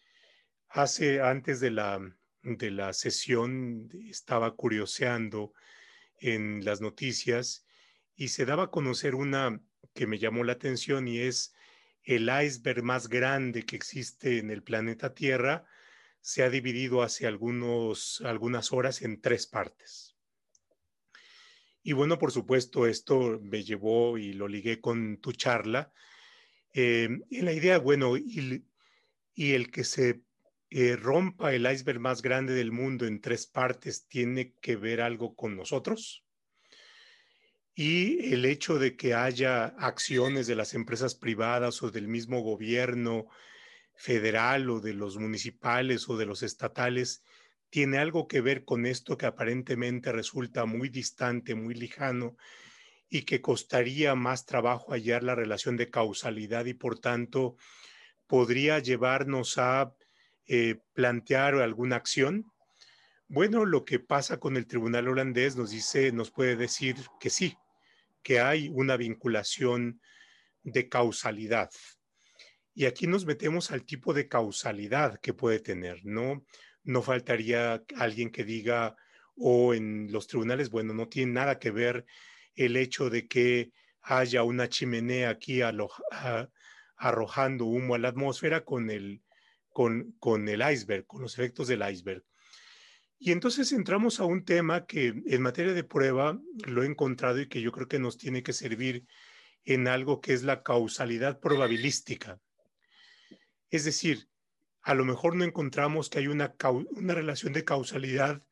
[0.68, 2.00] Hace, antes de la,
[2.42, 5.52] de la sesión, estaba curioseando
[6.18, 7.66] en las noticias
[8.20, 9.62] y se daba a conocer una
[9.94, 11.54] que me llamó la atención y es
[12.02, 15.64] el iceberg más grande que existe en el planeta Tierra
[16.20, 20.18] se ha dividido hace algunos, algunas horas en tres partes.
[21.82, 25.90] Y bueno, por supuesto, esto me llevó y lo ligué con tu charla.
[26.74, 28.66] Eh, y la idea, bueno, y,
[29.34, 30.20] el que se
[30.68, 35.34] eh, rompa el iceberg más grande del mundo en tres partes tiene que ver algo
[35.34, 36.22] con nosotros
[37.82, 43.26] y el hecho de que haya acciones de las empresas privadas o del mismo gobierno
[43.94, 47.22] federal o de los municipales o de los estatales
[47.70, 52.36] tiene algo que ver con esto que aparentemente resulta muy distante, muy lejano
[53.08, 57.56] y que costaría más trabajo hallar la relación de causalidad y por tanto
[58.26, 59.94] podría llevarnos a
[60.46, 62.44] eh, plantear alguna acción?
[63.26, 67.56] Bueno, lo que pasa con el tribunal holandés nos dice, nos puede decir que sí,
[68.22, 70.00] que hay una vinculación
[70.62, 71.70] de causalidad.
[72.74, 76.44] Y aquí nos metemos al tipo de causalidad que puede tener, ¿no?
[76.82, 78.96] No faltaría alguien que diga,
[79.36, 82.04] o en los tribunales, bueno, no tiene nada que ver
[82.54, 85.60] el hecho de que haya una chimenea aquí
[86.96, 89.22] arrojando humo a la atmósfera con el,
[89.68, 92.24] con, con el iceberg, con los efectos del iceberg.
[93.22, 97.48] Y entonces entramos a un tema que en materia de prueba lo he encontrado y
[97.48, 99.06] que yo creo que nos tiene que servir
[99.64, 102.40] en algo que es la causalidad probabilística.
[103.68, 104.30] Es decir,
[104.80, 106.54] a lo mejor no encontramos que hay una,
[106.92, 108.42] una relación de causalidad,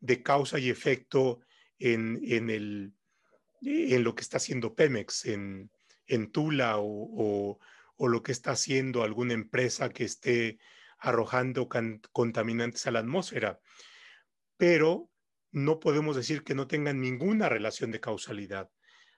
[0.00, 1.40] de causa y efecto
[1.78, 2.94] en, en, el,
[3.60, 5.70] en lo que está haciendo Pemex, en,
[6.06, 7.58] en Tula o,
[7.98, 10.58] o, lo que está haciendo alguna empresa que esté
[10.98, 11.68] arrojando
[12.12, 13.60] contaminantes a la atmósfera
[14.56, 15.10] pero
[15.52, 18.70] no podemos decir que no tengan ninguna relación de causalidad.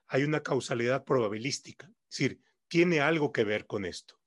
[0.07, 4.19] Hay una causalidad probabilística, es decir, tiene algo que ver con esto.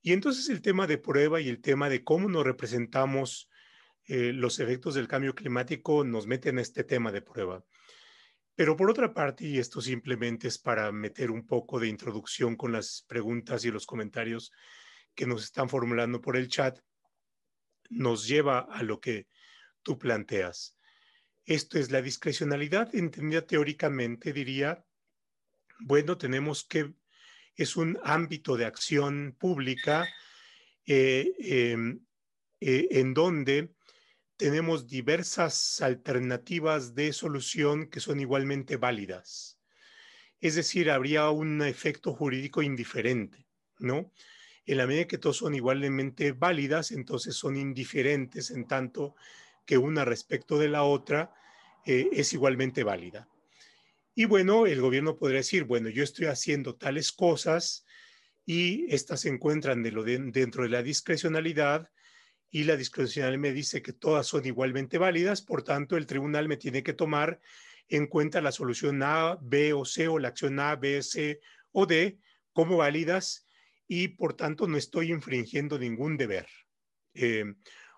[0.00, 3.48] Y entonces el tema de prueba y el tema de cómo nos representamos
[4.06, 7.64] eh, los efectos del cambio climático nos meten en este tema de prueba.
[8.54, 12.70] Pero por otra parte, y esto simplemente es para meter un poco de introducción con
[12.70, 14.52] las preguntas y los comentarios
[15.14, 16.78] que nos están formulando por el chat,
[17.88, 19.26] nos lleva a lo que
[19.84, 20.76] tú planteas.
[21.46, 24.84] Esto es la discrecionalidad, entendida teóricamente, diría,
[25.78, 26.94] bueno, tenemos que,
[27.54, 30.08] es un ámbito de acción pública
[30.86, 32.00] eh, em,
[32.60, 33.74] eh, en donde
[34.36, 39.58] tenemos diversas alternativas de solución que son igualmente válidas.
[40.40, 43.46] Es decir, habría un efecto jurídico indiferente,
[43.78, 44.12] ¿no?
[44.66, 49.14] En la medida que todos son igualmente válidas, entonces son indiferentes en tanto
[49.66, 51.34] que una respecto de la otra
[51.86, 53.28] eh, es igualmente válida.
[54.14, 57.84] Y bueno, el gobierno podría decir, bueno, yo estoy haciendo tales cosas
[58.46, 61.90] y estas se encuentran de lo dentro de la discrecionalidad
[62.50, 66.56] y la discrecionalidad me dice que todas son igualmente válidas, por tanto el tribunal me
[66.56, 67.40] tiene que tomar
[67.88, 71.40] en cuenta la solución A, B o C o la acción A, B, C
[71.72, 72.18] o D
[72.52, 73.46] como válidas
[73.88, 76.46] y por tanto no estoy infringiendo ningún deber.
[77.14, 77.44] Eh,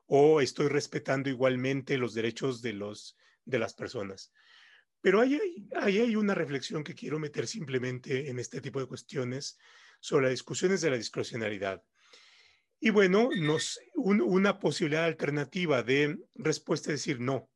[0.06, 4.32] o estoy respetando igualmente los derechos de, los, de las personas.
[5.00, 5.38] Pero ahí
[5.74, 9.58] hay, hay una reflexión que quiero meter simplemente en este tipo de cuestiones
[10.00, 11.82] sobre las discusiones de la discrecionalidad.
[12.80, 17.50] Y bueno, nos, una posibilidad alternativa de respuesta es decir, no,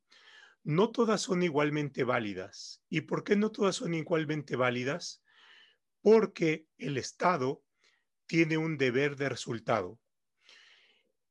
[0.63, 2.83] no todas son igualmente válidas.
[2.89, 5.23] ¿Y por qué no todas son igualmente válidas?
[6.01, 7.63] Porque el Estado
[8.25, 9.99] tiene un deber de resultado.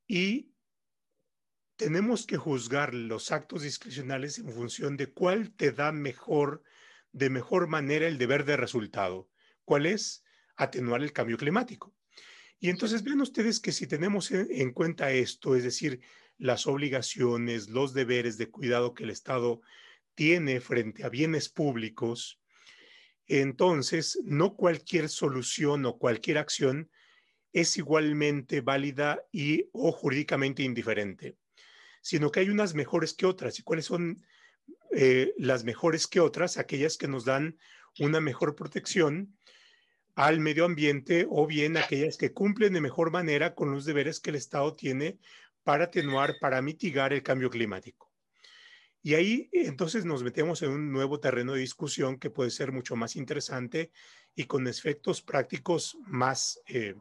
[0.06, 0.52] Y
[1.80, 6.62] tenemos que juzgar los actos discrecionales en función de cuál te da mejor,
[7.10, 9.30] de mejor manera el deber de resultado.
[9.64, 10.22] ¿Cuál es?
[10.56, 11.94] Atenuar el cambio climático.
[12.58, 16.02] Y entonces vean ustedes que si tenemos en cuenta esto, es decir,
[16.36, 19.62] las obligaciones, los deberes de cuidado que el Estado
[20.14, 22.42] tiene frente a bienes públicos,
[23.26, 26.90] entonces no cualquier solución o cualquier acción
[27.54, 31.38] es igualmente válida y o jurídicamente indiferente,
[32.00, 33.58] sino que hay unas mejores que otras.
[33.58, 34.22] ¿Y cuáles son
[34.92, 36.58] eh, las mejores que otras?
[36.58, 37.58] Aquellas que nos dan
[37.98, 39.36] una mejor protección
[40.14, 44.30] al medio ambiente o bien aquellas que cumplen de mejor manera con los deberes que
[44.30, 45.18] el Estado tiene
[45.62, 48.10] para atenuar, para mitigar el cambio climático.
[49.02, 52.96] Y ahí entonces nos metemos en un nuevo terreno de discusión que puede ser mucho
[52.96, 53.92] más interesante
[54.34, 56.94] y con efectos prácticos más, eh,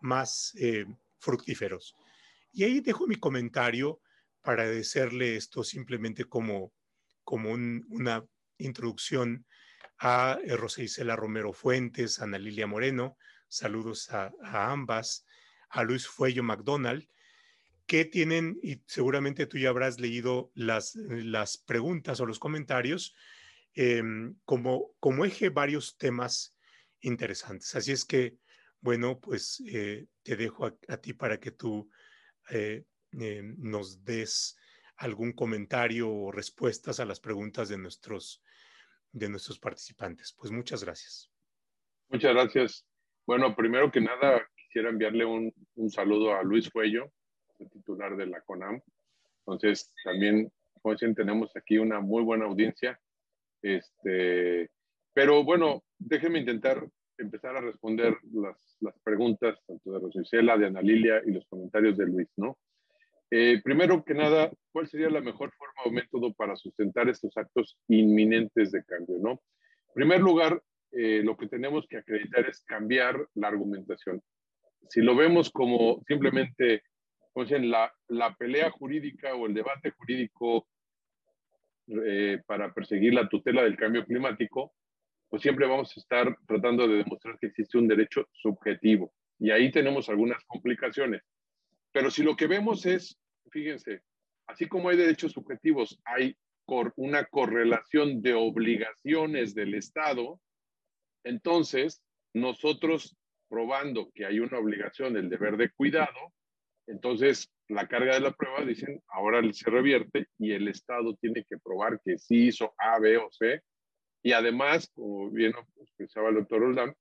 [0.00, 0.86] más eh,
[1.18, 1.94] fructíferos.
[2.52, 4.00] Y ahí dejo mi comentario
[4.46, 6.72] para decirle esto simplemente como,
[7.24, 8.24] como una
[8.58, 9.44] introducción
[9.98, 13.18] a eh, Rosa Isela Romero Fuentes, Ana Lilia Moreno,
[13.48, 14.30] saludos a,
[14.70, 15.26] ambas,
[15.68, 17.08] a Luis Fuello McDonald,
[17.86, 23.16] que tienen, y seguramente tú ya habrás leído las, las preguntas o los comentarios,
[23.74, 26.56] em, como, como eje varios temas
[27.00, 27.74] interesantes.
[27.74, 28.36] Así es que,
[28.80, 31.90] bueno, pues eh, te dejo a, ti para que tú
[32.50, 34.56] eh, nos des
[34.96, 38.42] algún comentario o respuestas a las preguntas de nuestros
[39.12, 40.34] de nuestros participantes.
[40.38, 41.30] Pues muchas gracias.
[42.08, 42.86] Muchas gracias.
[43.26, 45.52] Bueno, primero que nada, quisiera enviarle un,
[45.90, 47.10] saludo a Luis Fuello,
[47.58, 48.80] el titular de la CONAM.
[49.40, 53.00] Entonces, también, como dicen, tenemos aquí una muy buena audiencia.
[53.62, 54.70] Este,
[55.14, 56.86] pero bueno, déjenme intentar
[57.16, 61.96] empezar a responder las, las preguntas tanto de Rosicela, de Ana Lilia y los comentarios
[61.96, 62.58] de Luis, ¿no?
[63.30, 67.76] Eh, primero que nada, ¿cuál sería la mejor forma o método para sustentar estos actos
[67.88, 69.16] inminentes de cambio?
[69.18, 69.30] ¿no?
[69.30, 70.62] En primer lugar,
[70.92, 74.22] eh, lo que tenemos que acreditar es cambiar la argumentación.
[74.88, 76.82] Si lo vemos como simplemente,
[77.32, 80.68] como dicen, la, la pelea jurídica o el debate jurídico
[81.88, 84.74] eh, para perseguir la tutela del cambio climático,
[85.28, 89.12] pues siempre vamos a estar tratando de demostrar que existe un derecho subjetivo.
[89.38, 91.22] Y ahí tenemos algunas complicaciones.
[91.96, 93.18] Pero si lo que vemos es,
[93.50, 94.02] fíjense,
[94.46, 96.36] así como hay derechos subjetivos, hay
[96.96, 100.38] una correlación de obligaciones del Estado,
[101.24, 102.02] entonces
[102.34, 103.16] nosotros
[103.48, 106.34] probando que hay una obligación, el deber de cuidado,
[106.86, 111.56] entonces la carga de la prueba, dicen, ahora se revierte y el Estado tiene que
[111.56, 113.62] probar que sí hizo A, B o C.
[114.22, 116.94] Y además, como bien expresaba el doctor Roldán,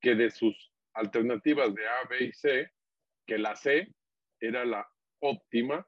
[0.00, 2.70] que de sus alternativas de A, B y C,
[3.26, 3.88] que la C
[4.40, 4.86] era la
[5.20, 5.86] óptima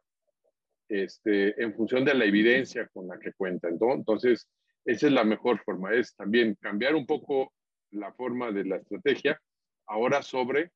[0.89, 3.69] este, en función de la evidencia con la que cuenta.
[3.69, 4.49] Entonces,
[4.85, 7.53] esa es la mejor forma, es también cambiar un poco
[7.93, 9.41] la forma de la estrategia,
[9.87, 10.71] ahora sobre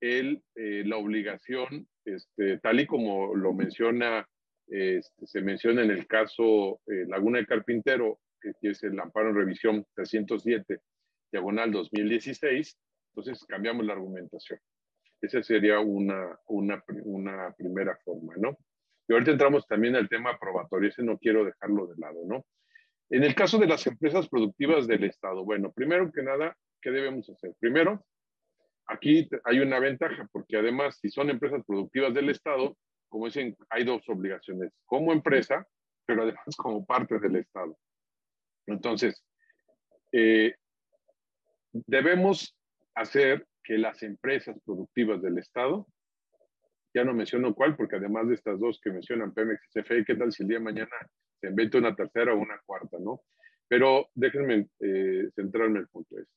[0.00, 4.26] el, eh, la obligación, este, tal y como lo menciona,
[4.66, 9.36] este, se menciona en el caso eh, Laguna de Carpintero, que es el amparo en
[9.36, 10.80] revisión 307,
[11.30, 12.76] diagonal 2016,
[13.14, 14.58] entonces cambiamos la argumentación.
[15.22, 18.58] Esa sería una, una, una primera forma, ¿no?
[19.08, 22.44] Y ahorita entramos también al tema probatorio, ese no quiero dejarlo de lado, ¿no?
[23.08, 27.28] En el caso de las empresas productivas del Estado, bueno, primero que nada, ¿qué debemos
[27.30, 27.54] hacer?
[27.60, 28.04] Primero,
[28.86, 32.76] aquí hay una ventaja, porque además, si son empresas productivas del Estado,
[33.08, 35.66] como dicen, hay dos obligaciones, como empresa,
[36.06, 37.76] pero además como parte del Estado.
[38.66, 39.22] Entonces,
[40.12, 40.54] eh,
[41.72, 42.56] debemos
[42.94, 45.86] hacer que las empresas productivas del Estado,
[46.94, 50.14] ya no menciono cuál, porque además de estas dos que mencionan Pemex y CFE, ¿qué
[50.14, 50.90] tal si el día de mañana
[51.40, 53.22] se inventa una tercera o una cuarta, no?
[53.68, 56.32] Pero déjenme eh, centrarme en el punto este.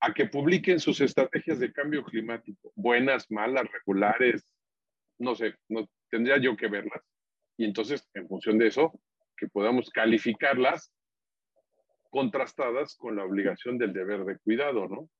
[0.00, 4.46] A que publiquen sus estrategias de cambio climático, buenas, malas, regulares,
[5.18, 7.02] no sé, no, tendría yo que verlas.
[7.58, 8.98] Y entonces, en función de eso,
[9.36, 10.90] que podamos calificarlas
[12.08, 15.10] contrastadas con la obligación del deber de cuidado, ¿no?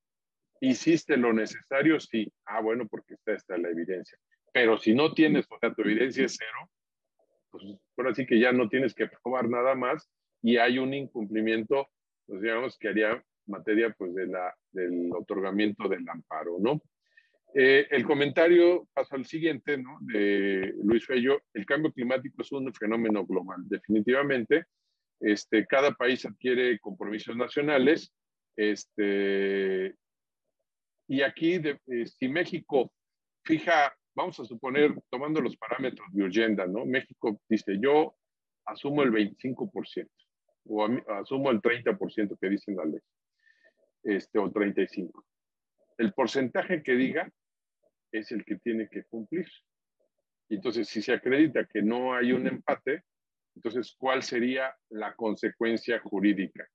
[0.60, 1.98] ¿Hiciste lo necesario?
[1.98, 2.30] Sí.
[2.44, 4.18] Ah, bueno, porque está, está la evidencia.
[4.52, 6.70] Pero si no tienes, o sea, tu evidencia es cero,
[7.50, 7.64] pues
[7.96, 10.08] ahora sí que ya no tienes que probar nada más
[10.42, 11.88] y hay un incumplimiento,
[12.26, 16.80] pues digamos, que haría materia pues de la, del otorgamiento del amparo, ¿no?
[17.52, 19.98] Eh, el comentario pasó al siguiente, ¿no?
[20.02, 23.62] De Luis Fello, el cambio climático es un fenómeno global.
[23.64, 24.66] Definitivamente,
[25.18, 28.12] este, cada país adquiere compromisos nacionales,
[28.56, 29.94] este,
[31.10, 32.92] y aquí, eh, si México
[33.42, 36.86] fija, vamos a suponer, tomando los parámetros de Urgenda, ¿no?
[36.86, 38.14] México dice, yo
[38.64, 40.08] asumo el 25%
[40.66, 43.00] o asumo el 30% que dicen la ley,
[44.04, 45.10] este, o 35%.
[45.98, 47.28] El porcentaje que diga
[48.12, 49.48] es el que tiene que cumplir.
[50.48, 53.02] Entonces, si se acredita que no hay un empate,
[53.56, 56.68] entonces, ¿cuál sería la consecuencia jurídica?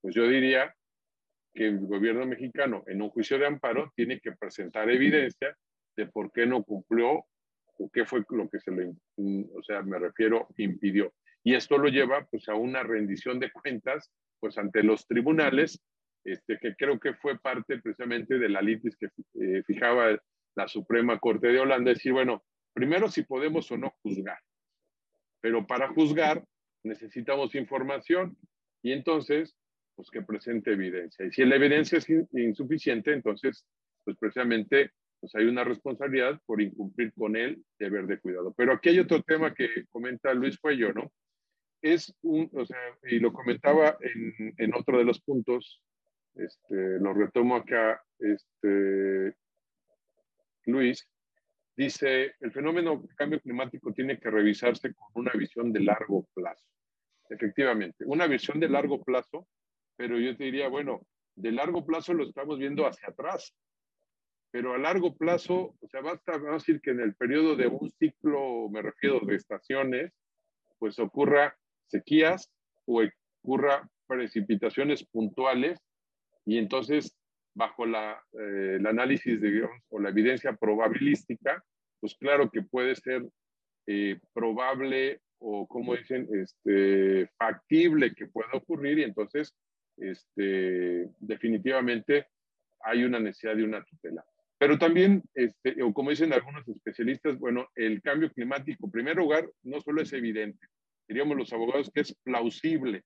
[0.00, 0.74] pues yo diría
[1.54, 5.56] que el gobierno mexicano en un juicio de amparo tiene que presentar evidencia
[5.96, 7.24] de por qué no cumplió
[7.78, 8.92] o qué fue lo que se le,
[9.54, 11.12] o sea, me refiero, impidió.
[11.42, 15.82] Y esto lo lleva pues a una rendición de cuentas pues ante los tribunales,
[16.24, 20.18] este, que creo que fue parte precisamente de la litis que eh, fijaba
[20.56, 22.42] la Suprema Corte de Holanda, decir, bueno,
[22.72, 24.38] primero si podemos o no juzgar,
[25.40, 26.44] pero para juzgar
[26.82, 28.36] necesitamos información
[28.82, 29.56] y entonces,
[30.00, 31.26] pues que presente evidencia.
[31.26, 33.66] Y si la evidencia es insuficiente, entonces,
[34.02, 38.54] pues precisamente, pues hay una responsabilidad por incumplir con el deber de cuidado.
[38.56, 41.12] Pero aquí hay otro tema que comenta Luis Cuello, ¿no?
[41.82, 45.82] Es un, o sea, y lo comentaba en, en otro de los puntos,
[46.34, 49.34] este, lo retomo acá, este,
[50.64, 51.06] Luis,
[51.76, 56.64] dice, el fenómeno de cambio climático tiene que revisarse con una visión de largo plazo.
[57.28, 59.46] Efectivamente, una visión de largo plazo,
[60.00, 63.54] pero yo te diría, bueno, de largo plazo lo estamos viendo hacia atrás,
[64.50, 67.66] pero a largo plazo, o sea, basta vamos a decir que en el periodo de
[67.66, 70.10] un ciclo, me refiero de estaciones,
[70.78, 71.54] pues ocurra
[71.86, 72.50] sequías
[72.86, 73.02] o
[73.42, 75.78] ocurra precipitaciones puntuales
[76.46, 77.14] y entonces
[77.54, 81.62] bajo la, eh, el análisis de, o la evidencia probabilística,
[82.00, 83.28] pues claro que puede ser
[83.86, 89.54] eh, probable o como dicen, este, factible que pueda ocurrir y entonces
[90.00, 92.26] este, definitivamente
[92.80, 94.24] hay una necesidad de una tutela.
[94.58, 99.48] Pero también, este, o como dicen algunos especialistas, bueno, el cambio climático, en primer lugar,
[99.62, 100.66] no solo es evidente,
[101.08, 103.04] diríamos los abogados que es plausible,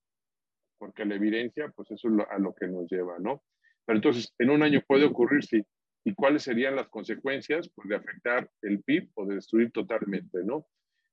[0.79, 3.43] porque la evidencia, pues eso es a lo que nos lleva, ¿no?
[3.87, 5.65] Pero entonces, en un año puede ocurrir, sí.
[6.05, 7.71] ¿Y cuáles serían las consecuencias?
[7.75, 10.67] Pues de afectar el PIB o de destruir totalmente, ¿no?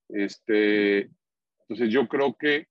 [0.10, 1.10] Este,
[1.62, 2.68] entonces yo creo que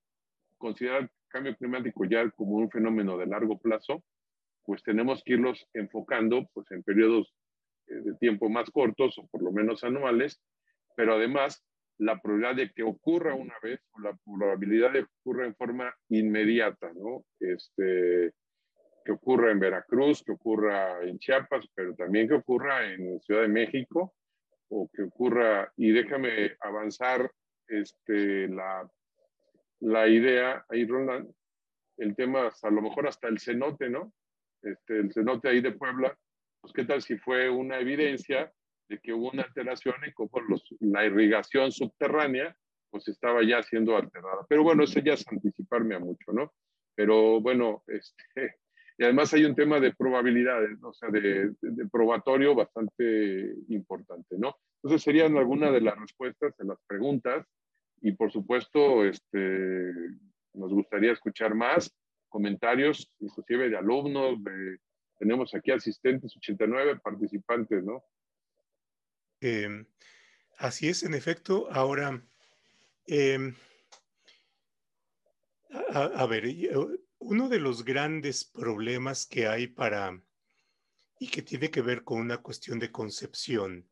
[0.58, 4.02] considerar cambio climático ya como un fenómeno de largo plazo,
[4.64, 7.34] pues tenemos que irlos enfocando pues, en periodos
[7.86, 10.40] eh, de tiempo más cortos o por lo menos anuales,
[10.96, 11.64] pero además
[11.98, 15.94] la probabilidad de que ocurra una vez o la probabilidad de que ocurra en forma
[16.08, 17.24] inmediata, ¿no?
[17.38, 18.32] Este,
[19.04, 23.48] que ocurra en Veracruz, que ocurra en Chiapas, pero también que ocurra en Ciudad de
[23.48, 24.14] México
[24.68, 27.30] o que ocurra, y déjame avanzar
[27.66, 28.88] este, la,
[29.80, 31.30] la idea, ahí Roland,
[31.98, 34.12] el tema, a lo mejor hasta el cenote, ¿no?
[34.62, 36.16] Este, el cenote ahí de Puebla,
[36.60, 38.52] pues qué tal si fue una evidencia
[38.88, 42.54] de que hubo una alteración y como los, la irrigación subterránea,
[42.90, 44.44] pues estaba ya siendo alterada.
[44.48, 46.52] Pero bueno, eso ya es anticiparme a mucho, ¿no?
[46.94, 48.24] Pero bueno, este,
[48.98, 51.52] y además hay un tema de probabilidades, o sea, de,
[51.90, 54.56] probatorio bastante importante, ¿no?
[54.82, 57.46] Entonces serían algunas de las respuestas a las preguntas
[58.00, 59.92] y por supuesto, este,
[60.54, 61.94] nos gustaría escuchar más
[62.28, 64.38] comentarios, inclusive de alumnos,
[65.18, 68.02] tenemos aquí asistentes, 89 participantes, ¿no?
[69.40, 69.86] Em,
[70.58, 71.68] así es, en efecto.
[71.70, 72.22] Ahora,
[73.06, 73.54] em,
[75.92, 76.44] a, ver,
[77.18, 80.22] uno de los grandes problemas que hay para,
[81.18, 83.86] y que tiene que ver con una cuestión de concepción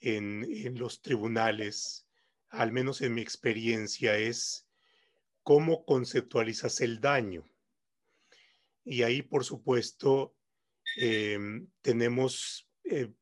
[0.00, 2.06] en, los tribunales,
[2.54, 4.68] al menos en mi experiencia, es
[5.42, 7.44] cómo conceptualizas el daño.
[8.84, 10.36] Y ahí, por supuesto,
[10.96, 13.12] em, tenemos eh,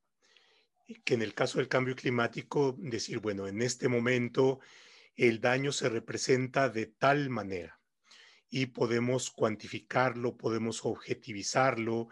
[1.05, 4.61] que en el caso del cambio climático, decir, bueno, en este momento
[5.17, 7.81] el daño se representa de tal manera
[8.51, 12.09] y podemos cuantificarlo, podemos objetivizarlo.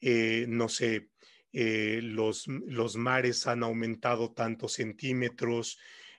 [0.00, 1.10] Eh, no sé,
[1.52, 5.78] eh, los, los mares han aumentado tantos centímetros,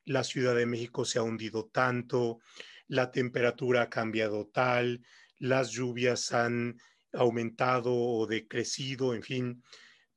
[0.09, 2.39] la Ciudad de México se ha hundido tanto,
[2.87, 5.05] la temperatura ha cambiado tal,
[5.37, 6.79] las lluvias han
[7.13, 9.63] aumentado o decrecido, en fin,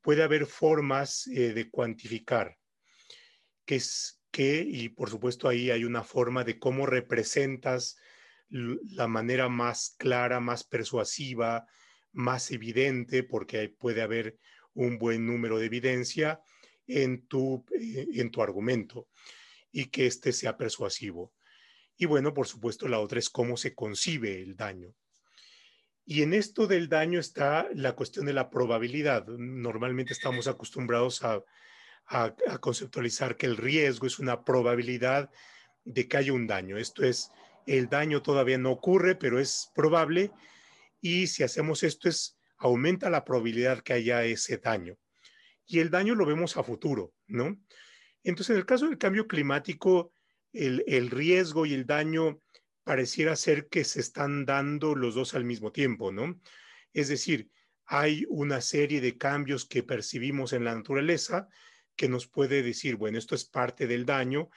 [0.01, 2.57] puede haber formas eh, de cuantificar
[3.66, 7.99] que es que, y por supuesto ahí hay una forma de cómo representas
[8.49, 11.66] la manera más clara, más persuasiva,
[12.12, 14.38] más evidente, porque puede haber
[14.72, 16.40] un buen número de evidencia
[16.86, 19.09] en tu, eh, en tu argumento
[19.72, 21.32] y que éste sea persuasivo.
[21.96, 24.94] Y bueno, por supuesto, la otra es cómo se concibe el daño.
[26.04, 29.26] Y en esto del daño está la cuestión de la probabilidad.
[29.26, 31.42] Normalmente estamos acostumbrados a,
[32.06, 35.30] a, a conceptualizar que el riesgo es una probabilidad
[35.84, 36.76] de que haya un daño.
[36.76, 37.30] Esto es
[37.66, 40.32] el daño todavía no ocurre, pero es probable.
[41.00, 44.96] Y si hacemos esto, es, aumenta la probabilidad que haya ese daño.
[45.66, 47.56] Y el daño lo vemos a futuro, ¿no?
[48.22, 50.12] Entonces, en el caso del cambio climático,
[50.52, 52.40] el, riesgo y el daño
[52.84, 56.40] pareciera ser que se están dando los dos al mismo tiempo, ¿no?
[56.92, 57.50] Es decir,
[57.86, 61.48] hay una serie de cambios que percibimos en la naturaleza
[61.96, 64.50] que nos puede decir, bueno, esto es parte del daño,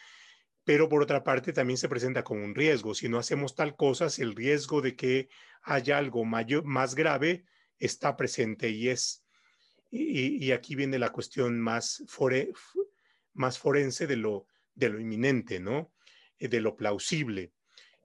[0.63, 2.93] pero por otra parte también se presenta como un riesgo.
[2.93, 5.29] Si no hacemos tal cosa, el riesgo de que
[5.61, 7.45] haya algo mayor, más grave
[7.77, 9.23] está presente y es,
[9.91, 12.03] y, aquí viene la cuestión más,
[13.35, 15.93] más forense de lo, de lo inminente, ¿no?
[16.39, 17.53] Eh, de lo plausible,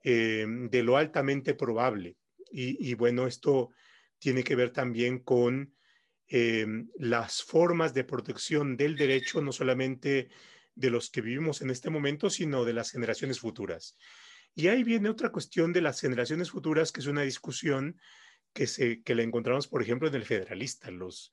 [0.03, 2.17] eh, de lo altamente probable.
[2.53, 3.71] Y, bueno, esto
[4.19, 5.77] tiene que ver también con
[6.27, 6.67] eh,
[6.97, 10.31] las formas de protección del derecho, no solamente
[10.75, 13.97] de los que vivimos en este momento, sino de las generaciones futuras.
[14.57, 18.01] Y ahí viene otra cuestión de las generaciones futuras, que es una discusión
[18.53, 20.91] que, se, que la encontramos, por ejemplo, en el federalista.
[20.91, 21.33] Los,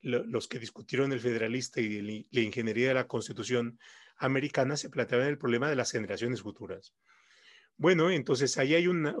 [0.00, 3.78] los que discutieron el federalista y la ingeniería de la constitución
[4.16, 6.94] americana se planteaban el problema de las generaciones futuras.
[7.76, 9.14] Bueno, entonces ahí hay una,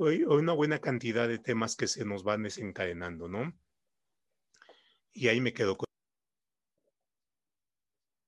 [0.52, 3.52] buena cantidad de temas que se nos van desencadenando, ¿no?
[5.12, 5.86] Y ahí me quedo con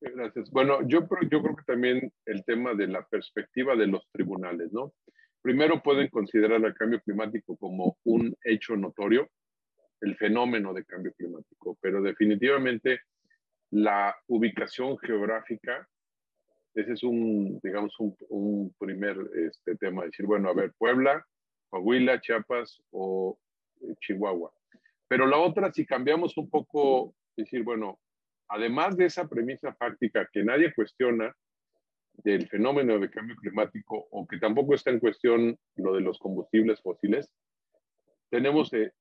[0.00, 0.50] Gracias.
[0.50, 4.94] Bueno, yo, yo creo que también el tema de la perspectiva de los tribunales, ¿no?
[5.42, 9.28] Primero pueden considerar el cambio climático como un hecho notorio,
[10.00, 13.00] el fenómeno de cambio climático, pero definitivamente
[13.70, 15.88] la ubicación geográfica,
[16.74, 21.24] ese es un, digamos, un, primer este, tema, decir, bueno, a ver, Puebla,
[21.68, 23.38] Coahuila, Chiapas o
[23.80, 24.52] eh, Chihuahua.
[25.08, 28.00] Pero la otra, si cambiamos un poco, decir, bueno,
[28.48, 31.34] además de esa premisa fáctica que nadie cuestiona
[32.14, 36.80] del fenómeno de cambio climático o que tampoco está en cuestión lo de los combustibles
[36.82, 37.30] fósiles,
[38.30, 38.92] tenemos eh,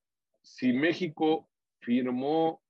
[0.50, 1.50] si México
[1.82, 2.62] firmó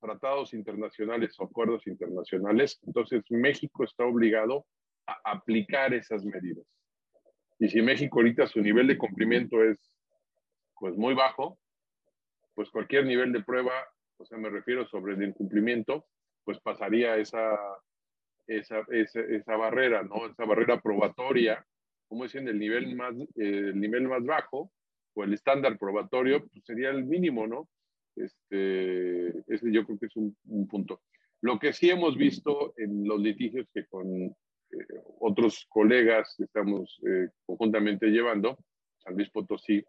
[0.00, 4.66] tratados internacionales o acuerdos internacionales, entonces México está obligado
[5.06, 6.64] a aplicar esas medidas.
[7.58, 9.78] Y si México ahorita su nivel de cumplimiento es
[10.78, 11.58] pues muy bajo,
[12.54, 13.72] pues cualquier nivel de prueba
[14.18, 16.06] o sea, me refiero sobre el incumplimiento,
[16.44, 17.56] pues pasaría esa,
[18.46, 20.26] esa, esa, barrera, ¿no?
[20.26, 21.64] Esa barrera probatoria,
[22.08, 24.72] como dicen, el nivel más, el nivel más bajo
[25.14, 27.68] o el estándar probatorio, pues sería el mínimo, ¿no?
[28.16, 30.36] Este, ese yo creo que es un,
[30.68, 31.02] punto.
[31.40, 34.34] Lo que sí hemos visto en los litigios que con eh,
[35.20, 38.58] otros colegas que estamos eh, conjuntamente llevando,
[38.98, 39.84] San Luis Potosí,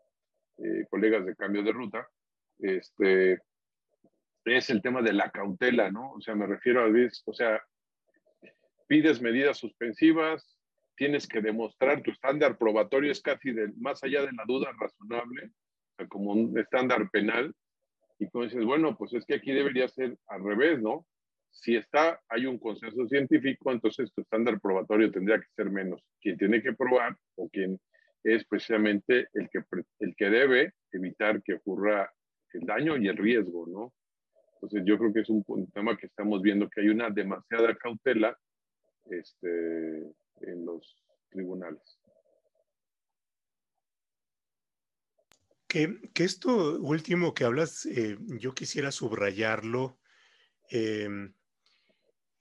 [0.58, 2.08] eh, colegas de cambio de ruta,
[2.60, 3.42] este,
[4.46, 6.12] es el tema de la cautela, ¿no?
[6.12, 6.90] O sea, me refiero a,
[7.26, 7.62] o sea,
[8.88, 10.59] pides medidas suspensivas,
[11.00, 15.96] tienes que demostrar, tu estándar probatorio es casi más allá de la duda razonable, o
[15.96, 17.56] sea, como un estándar penal,
[18.20, 21.08] y como dices, bueno, pues es que aquí debería ser al revés, ¿no?
[21.52, 26.04] Si está, hay un consenso científico, entonces tu estándar probatorio tendría que ser menos.
[26.20, 27.80] Quien tiene que probar o quien
[28.26, 29.64] es precisamente el que,
[30.00, 32.12] el que debe evitar que ocurra
[32.52, 33.94] el daño y el riesgo, ¿no?
[34.56, 38.38] Entonces yo creo que es un, tema que estamos viendo que hay una demasiada cautela
[39.10, 40.04] este,
[40.42, 42.00] en los tribunales.
[45.68, 50.00] Que, que esto último que hablas, eh, yo quisiera subrayarlo
[50.70, 51.34] em,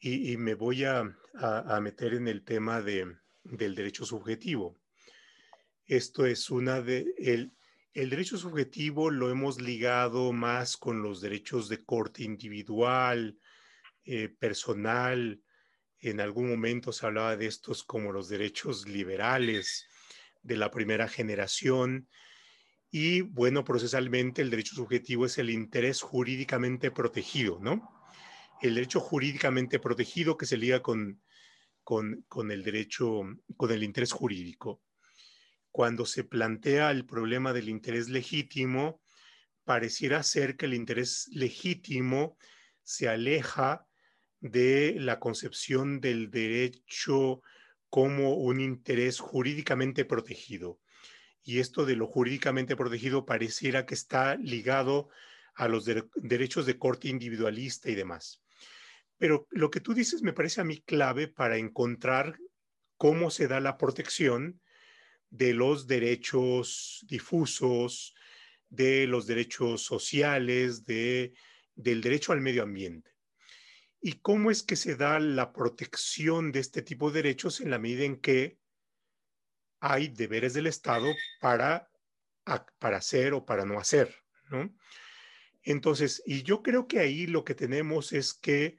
[0.00, 1.02] y, me voy a,
[1.34, 4.80] a, meter en el tema de, del derecho subjetivo.
[5.84, 7.52] Esto es una de, el,
[7.94, 13.38] el derecho subjetivo lo hemos ligado más con los derechos de corte individual,
[14.04, 15.42] eh, personal.
[16.00, 19.86] En algún momento se hablaba de estos como los derechos liberales
[20.42, 22.08] de la primera generación.
[22.90, 27.90] Y bueno, procesalmente el derecho subjetivo es el interés jurídicamente protegido, ¿no?
[28.62, 31.22] El derecho jurídicamente protegido que se liga con,
[31.84, 33.22] con, el derecho,
[33.56, 34.82] con el interés jurídico
[35.78, 39.00] cuando se plantea el problema del interés legítimo,
[39.64, 42.36] pareciera ser que el interés legítimo
[42.82, 43.86] se aleja
[44.40, 47.42] de la concepción del derecho
[47.88, 50.78] como un interés jurídicamente protegido.
[51.42, 55.08] Y esto de lo jurídicamente protegido pareciera que está ligado
[55.54, 58.42] a los derechos de corte individualista y demás.
[59.16, 62.38] Pero lo que tú dices me parece a mí clave para encontrar
[62.96, 64.60] cómo se da la protección
[65.30, 68.14] de los derechos difusos,
[68.68, 71.32] de los derechos sociales, de,
[71.74, 73.17] del derecho al medio ambiente.
[74.00, 77.78] ¿Y cómo es que se da la protección de este tipo de derechos en la
[77.78, 78.58] medida en que
[79.80, 81.06] hay deberes del Estado
[81.40, 81.90] para,
[82.78, 84.14] para hacer o para no hacer?
[84.50, 84.72] ¿no?
[85.62, 88.78] Entonces, y yo creo que ahí lo que tenemos es que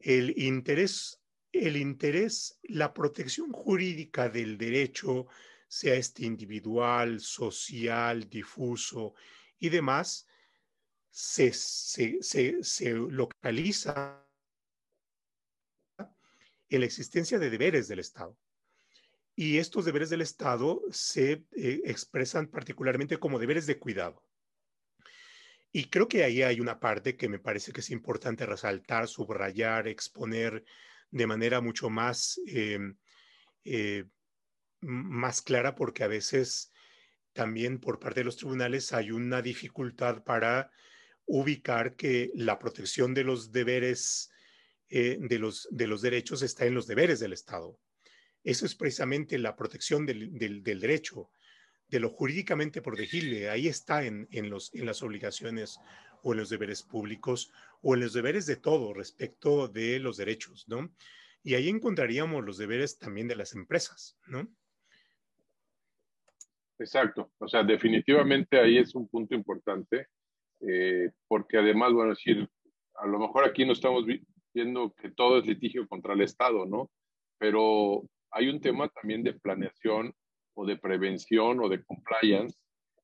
[0.00, 1.22] el interés,
[1.52, 5.28] el interés, la protección jurídica del derecho
[5.68, 9.14] sea este individual, social, difuso
[9.60, 10.26] y demás,
[11.10, 14.26] se, se localiza
[16.70, 18.36] en la existencia de deberes del Estado.
[19.36, 24.24] Y estos deberes del Estado se eh, expresan particularmente como deberes de cuidado.
[25.72, 29.86] Y creo que ahí hay una parte que me parece que es importante resaltar, subrayar,
[29.86, 30.64] exponer
[31.10, 32.96] de manera mucho más, em,
[33.64, 34.04] eh,
[34.80, 36.72] más clara, porque a veces
[37.32, 40.70] también por parte de los tribunales hay una dificultad para
[41.26, 44.30] ubicar que la protección de los deberes,
[44.90, 47.78] eh, de, los, de los derechos está en los deberes del Estado.
[48.42, 51.30] Eso es precisamente la protección del, derecho,
[51.86, 53.50] de lo jurídicamente protegible.
[53.50, 55.78] Ahí está en, los, en las obligaciones
[56.22, 60.66] o en los deberes públicos o en los deberes de todo respecto de los derechos,
[60.68, 60.92] ¿no?
[61.42, 64.46] Y ahí encontraríamos los deberes también de las empresas, ¿no?
[66.80, 67.30] Exacto.
[67.38, 70.08] O sea, definitivamente ahí es un punto importante,
[70.60, 72.48] eh, porque además, bueno, decir,
[72.94, 74.04] a lo mejor aquí no estamos
[74.54, 76.90] viendo que todo es litigio contra el Estado, ¿no?
[77.38, 80.12] Pero hay un tema también de planeación
[80.54, 82.58] o de prevención o de compliance.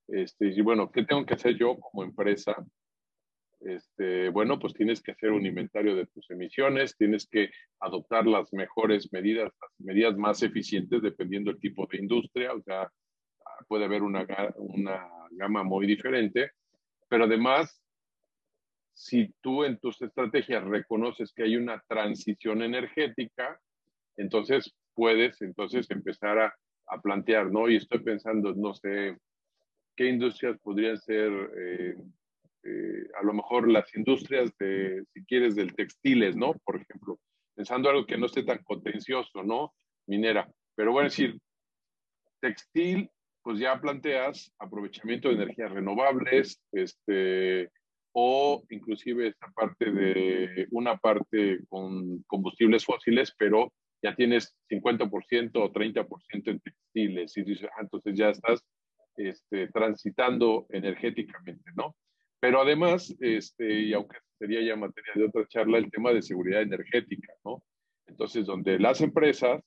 [0.08, 2.54] Este, y bueno, ¿qué tengo que hacer yo como empresa?
[3.60, 8.52] Este, bueno, pues tienes que hacer un inventario de tus emisiones, tienes que adoptar las
[8.52, 12.90] mejores medidas, las medidas más eficientes dependiendo del tipo de industria, o sea,
[13.66, 14.26] puede haber una,
[14.56, 16.50] una gama muy diferente,
[17.08, 17.82] pero además,
[18.96, 23.60] si tú en tus estrategias reconoces que hay una transición energética,
[24.16, 26.54] entonces puedes entonces empezar a,
[26.86, 27.68] a, plantear, ¿no?
[27.68, 29.18] Y estoy pensando, no sé,
[29.96, 31.94] qué industrias podrían ser, eh,
[32.64, 36.54] eh, a lo mejor las industrias de, si quieres, del textiles, ¿no?
[36.64, 37.20] Por ejemplo,
[37.54, 39.74] pensando algo que no esté tan contencioso, ¿no?
[40.06, 40.50] Minera.
[40.74, 41.38] Pero bueno, decir,
[42.40, 43.10] textil,
[43.42, 47.70] pues ya planteas aprovechamiento de energías renovables, este,
[48.18, 53.70] o inclusive esta parte de una parte con combustibles fósiles, pero
[54.02, 58.64] ya tienes 50% o 30% en textiles y dices, ah, entonces ya estás
[59.18, 61.94] este, transitando energéticamente, ¿no?
[62.40, 66.62] Pero además, este, y aunque sería ya materia de otra charla, el tema de seguridad
[66.62, 67.62] energética, ¿no?
[68.06, 69.62] Entonces, donde las empresas,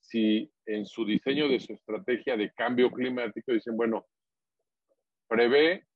[0.00, 4.04] si en su diseño de su estrategia de cambio climático dicen, bueno,
[5.28, 5.86] prevé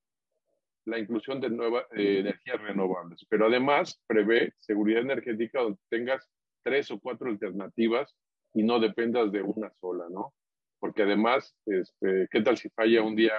[0.90, 6.28] la inclusión de nuevas energías renovables, pero además prevé seguridad energética donde tengas
[6.62, 8.14] tres o cuatro alternativas
[8.52, 10.34] y no dependas de una sola, ¿no?
[10.80, 13.34] Porque además, este, ¿qué tal si falla un día,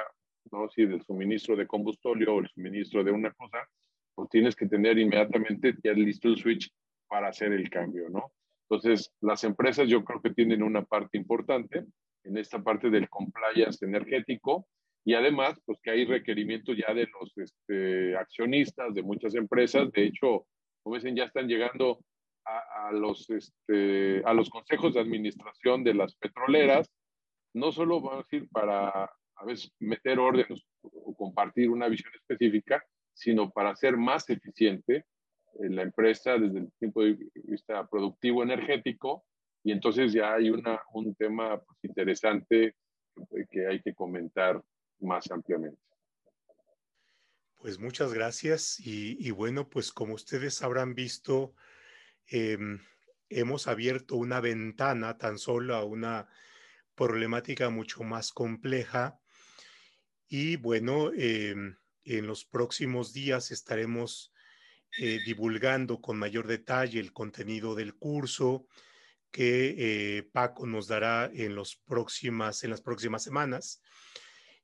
[0.52, 0.70] ¿no?
[0.70, 3.68] Si del suministro de combustible o el suministro de una cosa,
[4.16, 6.72] pues tienes que tener inmediatamente ya listo el switch
[7.08, 8.32] para hacer el cambio, ¿no?
[8.70, 11.86] Entonces, las empresas yo creo que tienen una parte importante
[12.24, 14.68] en esta parte del compliance energético
[15.04, 19.92] y además, pues que hay requerimientos ya de los este, accionistas de muchas empresas.
[19.92, 20.46] De hecho,
[20.84, 22.00] como dicen, ya están llegando
[22.46, 26.90] a, los, este, a los consejos de administración de las petroleras,
[27.54, 28.90] no solo vamos a decir para
[29.36, 30.46] a veces meter orden
[30.82, 32.84] o compartir una visión específica,
[33.14, 35.06] sino para ser más eficiente
[35.60, 39.26] en la empresa desde el punto de vista productivo energético.
[39.64, 42.76] Y entonces ya hay una, un tema pues, interesante
[43.50, 44.62] que hay que comentar
[45.02, 45.80] más ampliamente.
[47.58, 51.54] Pues muchas gracias y, bueno, pues como ustedes habrán visto,
[52.32, 52.80] Em,
[53.30, 56.30] hemos abierto una ventana tan solo a una
[56.96, 59.20] problemática mucho más compleja.
[60.30, 61.76] Y bueno, em,
[62.06, 64.34] en los próximos días estaremos
[64.98, 68.68] eh, divulgando con mayor detalle el contenido del curso
[69.30, 73.82] que eh, Paco nos dará en, los próximas, en las próximas semanas.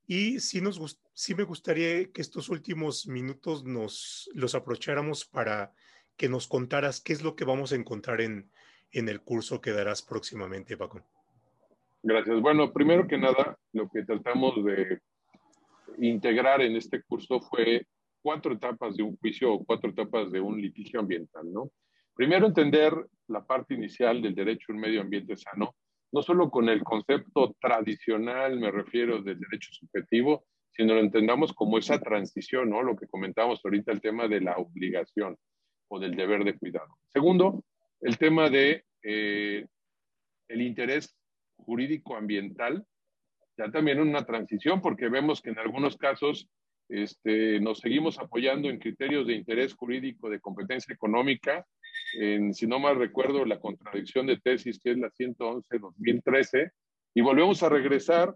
[0.07, 5.73] Y sí, me gustaría que estos últimos minutos nos los aprovecháramos para
[6.15, 8.49] que nos contaras qué es lo que vamos a encontrar en,
[8.91, 11.01] en el curso que darás próximamente, Paco.
[12.01, 12.39] Gracias.
[12.41, 15.01] Bueno, primero que nada, lo que tratamos de
[15.97, 17.85] integrar en este curso fue
[18.21, 21.71] cuatro etapas de un juicio o cuatro etapas de un litigio ambiental, ¿no?
[22.15, 22.93] Primero, entender
[23.27, 25.75] la parte inicial del derecho a un medio ambiente sano,
[26.11, 31.77] no solo con el concepto tradicional, me refiero del derecho subjetivo, sino lo entendamos como
[31.77, 32.83] esa transición, ¿no?
[32.83, 35.37] Lo que comentábamos ahorita, el tema de la obligación
[35.89, 36.97] o del deber de cuidado.
[37.07, 37.63] Segundo,
[38.01, 39.65] el tema de eh,
[40.47, 41.15] el interés
[41.55, 42.85] jurídico ambiental,
[43.57, 46.47] ya también una transición, porque vemos que en algunos casos
[46.89, 51.65] este, nos seguimos apoyando en criterios de interés jurídico de competencia económica.
[52.13, 56.71] En, si no mal recuerdo, la contradicción de tesis, que es la 111-2013,
[57.13, 58.35] Y volvemos a regresar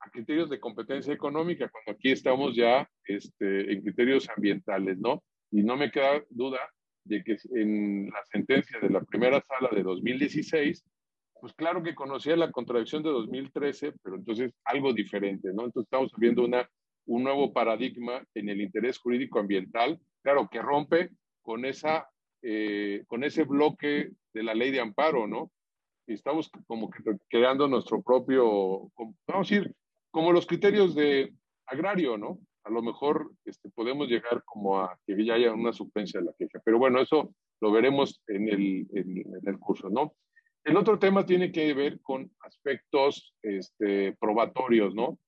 [0.00, 5.22] a criterios de competencia económica, cuando aquí estamos ya este, en criterios ambientales, ¿no?
[5.50, 6.58] Y no me queda duda
[7.04, 10.84] de que en la sentencia de la primera sala de 2016,
[11.40, 15.64] pues claro que conocía la contradicción de 2013, pero entonces algo diferente, ¿no?
[15.64, 16.68] Entonces estamos viendo una,
[17.06, 21.10] un nuevo paradigma en el interés jurídico ambiental, claro, que rompe
[21.42, 22.08] con, esa,
[22.42, 25.52] eh, con ese bloque de la ley de amparo, ¿no?
[26.06, 29.72] Y estamos como que creando nuestro propio, vamos a decir,
[30.10, 31.32] como los criterios de
[31.66, 32.40] agrario, ¿no?
[32.64, 36.32] A lo mejor este, podemos llegar como a que ya haya una suplencia de la
[36.36, 40.14] queja, pero bueno, eso lo veremos en el, en, el curso, ¿no?
[40.64, 45.18] El otro tema tiene que ver con aspectos este, probatorios, ¿no?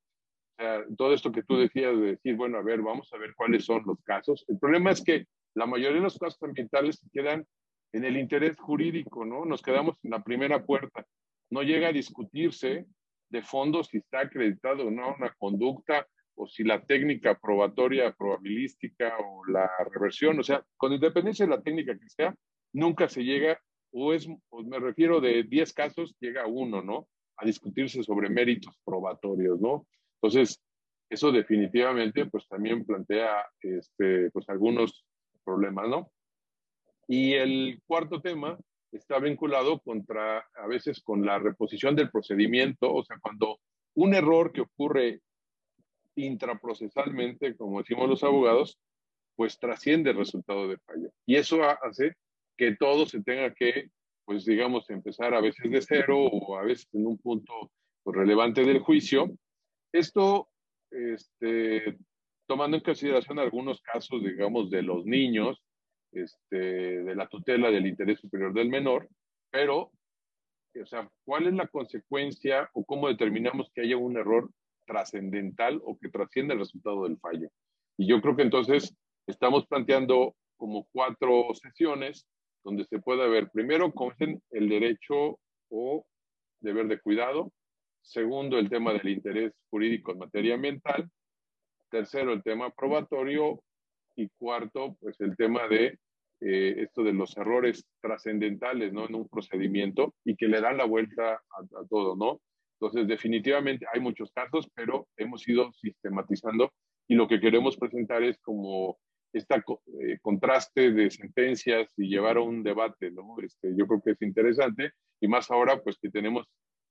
[0.97, 3.83] Todo esto que tú decías de decir, bueno, a ver, vamos a ver cuáles son
[3.87, 4.45] los casos.
[4.49, 7.47] El problema es que la mayoría de los casos ambientales se quedan
[7.93, 9.45] en el interés jurídico, ¿no?
[9.45, 11.07] Nos quedamos en la primera puerta.
[11.51, 12.87] No llega a discutirse
[13.31, 19.17] de fondo si está acreditado o no una conducta o si la técnica probatoria, probabilística
[19.19, 22.35] o la reversión, o sea, con independencia de la técnica que sea,
[22.73, 23.61] nunca se llega,
[23.93, 27.07] o es, me refiero de 10 casos, llega a uno, ¿no?
[27.37, 29.87] A discutirse sobre méritos probatorios, ¿no?
[30.21, 30.61] Entonces,
[31.09, 35.07] eso definitivamente, pues también plantea, este, pues algunos
[35.45, 36.11] problemas, ¿no?
[37.07, 38.59] Y el cuarto tema
[38.93, 43.61] está vinculado contra, a veces con la reposición del procedimiento, o sea, cuando
[43.95, 45.21] un error que ocurre
[46.17, 48.79] intraprocesalmente, como decimos los abogados,
[49.37, 51.11] pues trasciende el resultado de fallo.
[51.27, 52.15] Y eso hace
[52.57, 53.91] que todo se tenga que,
[54.25, 57.73] pues digamos, empezar a veces de cero o a veces en un punto
[58.03, 59.31] pues, relevante del juicio.
[59.93, 60.49] Esto,
[60.91, 61.99] este,
[62.47, 65.63] tomando en consideración algunos casos, digamos, de los niños,
[66.13, 66.57] este,
[67.03, 69.09] de la tutela del interés superior del menor,
[69.51, 69.91] pero,
[70.81, 74.51] o sea, ¿cuál es la consecuencia o cómo determinamos que haya un error
[74.87, 77.49] trascendental o que trasciende el resultado del fallo?
[77.97, 78.95] Y yo creo que entonces
[79.27, 82.27] estamos planteando como cuatro sesiones
[82.65, 85.39] donde se puede ver, primero, cómo es el derecho
[85.69, 86.07] o
[86.61, 87.53] deber de cuidado,
[88.01, 91.11] segundo, el tema del interés jurídico en materia ambiental,
[91.91, 93.63] tercero, el tema probatorio
[94.17, 95.99] y cuarto, pues el tema de
[96.41, 99.07] eh, esto de los errores trascendentales, ¿no?
[99.07, 102.41] En un procedimiento y que le dan la vuelta a, todo, ¿no?
[102.79, 106.73] Entonces, definitivamente hay muchos casos, pero hemos ido sistematizando
[107.09, 108.99] y lo que queremos presentar es como
[109.33, 109.63] este
[110.23, 113.37] contraste de sentencias y llevar a un debate, ¿no?
[113.43, 116.47] Este, yo creo que es interesante y más ahora, pues que tenemos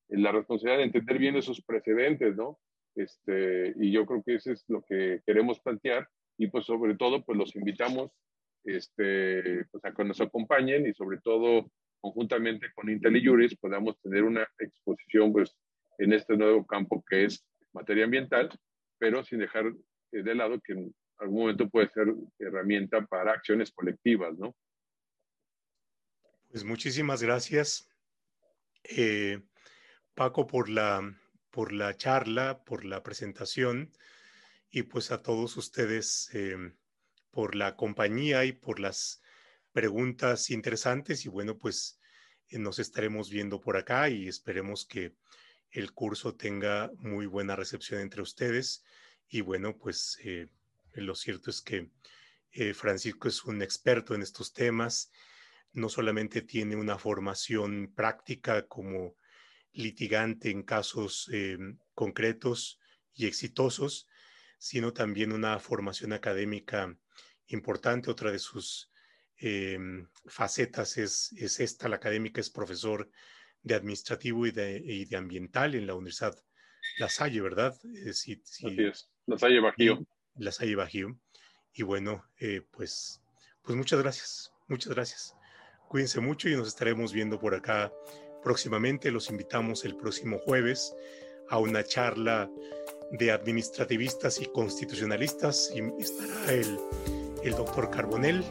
[0.10, 2.60] la responsabilidad de entender bien esos precedentes, ¿no?
[2.96, 7.24] Este, y yo creo que eso es lo que queremos plantear y pues sobre todo,
[7.24, 8.12] pues los invitamos
[8.64, 14.48] este, pues a que nos acompañen y sobre todo conjuntamente con IntelliJuris podamos tener una
[14.60, 15.56] exposición pues
[15.98, 18.50] en este nuevo campo que es materia ambiental,
[18.98, 19.68] pero sin dejar
[20.12, 22.08] eh, de lado que en algún momento puede ser
[22.40, 24.56] herramienta para acciones colectivas, ¿no?
[26.50, 27.90] Pues muchísimas gracias,
[28.84, 29.42] eh,
[30.14, 31.02] Paco, por la,
[31.54, 33.94] por la charla, por la presentación
[34.70, 36.30] y pues a todos ustedes.
[36.34, 36.74] Eh,
[37.34, 39.20] por la compañía y por las
[39.72, 42.00] preguntas interesantes y bueno, pues
[42.50, 45.16] eh, nos estaremos viendo por acá y esperemos que
[45.72, 48.86] el curso tenga muy buena recepción entre ustedes
[49.28, 50.48] y bueno, pues eh,
[50.94, 51.90] lo cierto es que
[52.52, 55.12] eh, Francisco es un experto en estos temas,
[55.72, 59.16] no solamente tiene una formación práctica como
[59.74, 61.30] litigante en casos
[61.94, 62.80] concretos
[63.16, 64.08] y exitosos,
[64.58, 66.96] sino también una formación académica
[67.48, 68.10] importante.
[68.10, 68.92] Otra de sus
[69.38, 73.10] em, facetas es, es, esta, la académica es profesor
[73.62, 76.36] de administrativo y de, de ambiental en la Universidad
[77.00, 77.78] La Salle, ¿verdad?
[77.84, 80.06] Eh, sí, Así es, La Salle Bajío.
[80.36, 81.20] La Salle Bajío.
[81.74, 83.22] Y bueno, eh, pues,
[83.64, 85.36] pues muchas gracias, muchas gracias.
[85.88, 87.92] Cuídense mucho y nos estaremos viendo por acá
[88.44, 89.12] próximamente.
[89.12, 90.96] Los invitamos el próximo jueves
[91.50, 92.50] a una charla
[93.12, 96.54] de administrativistas y constitucionalistas y estará
[97.44, 98.44] el doctor Carbonell,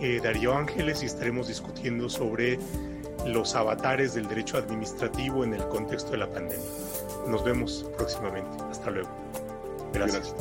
[0.00, 2.58] eh, Darío Ángeles y estaremos discutiendo sobre
[3.26, 6.64] los avatares del derecho administrativo en el contexto de la pandemia.
[7.26, 8.50] Nos vemos próximamente.
[8.70, 9.10] Hasta luego.
[9.92, 10.34] Gracias.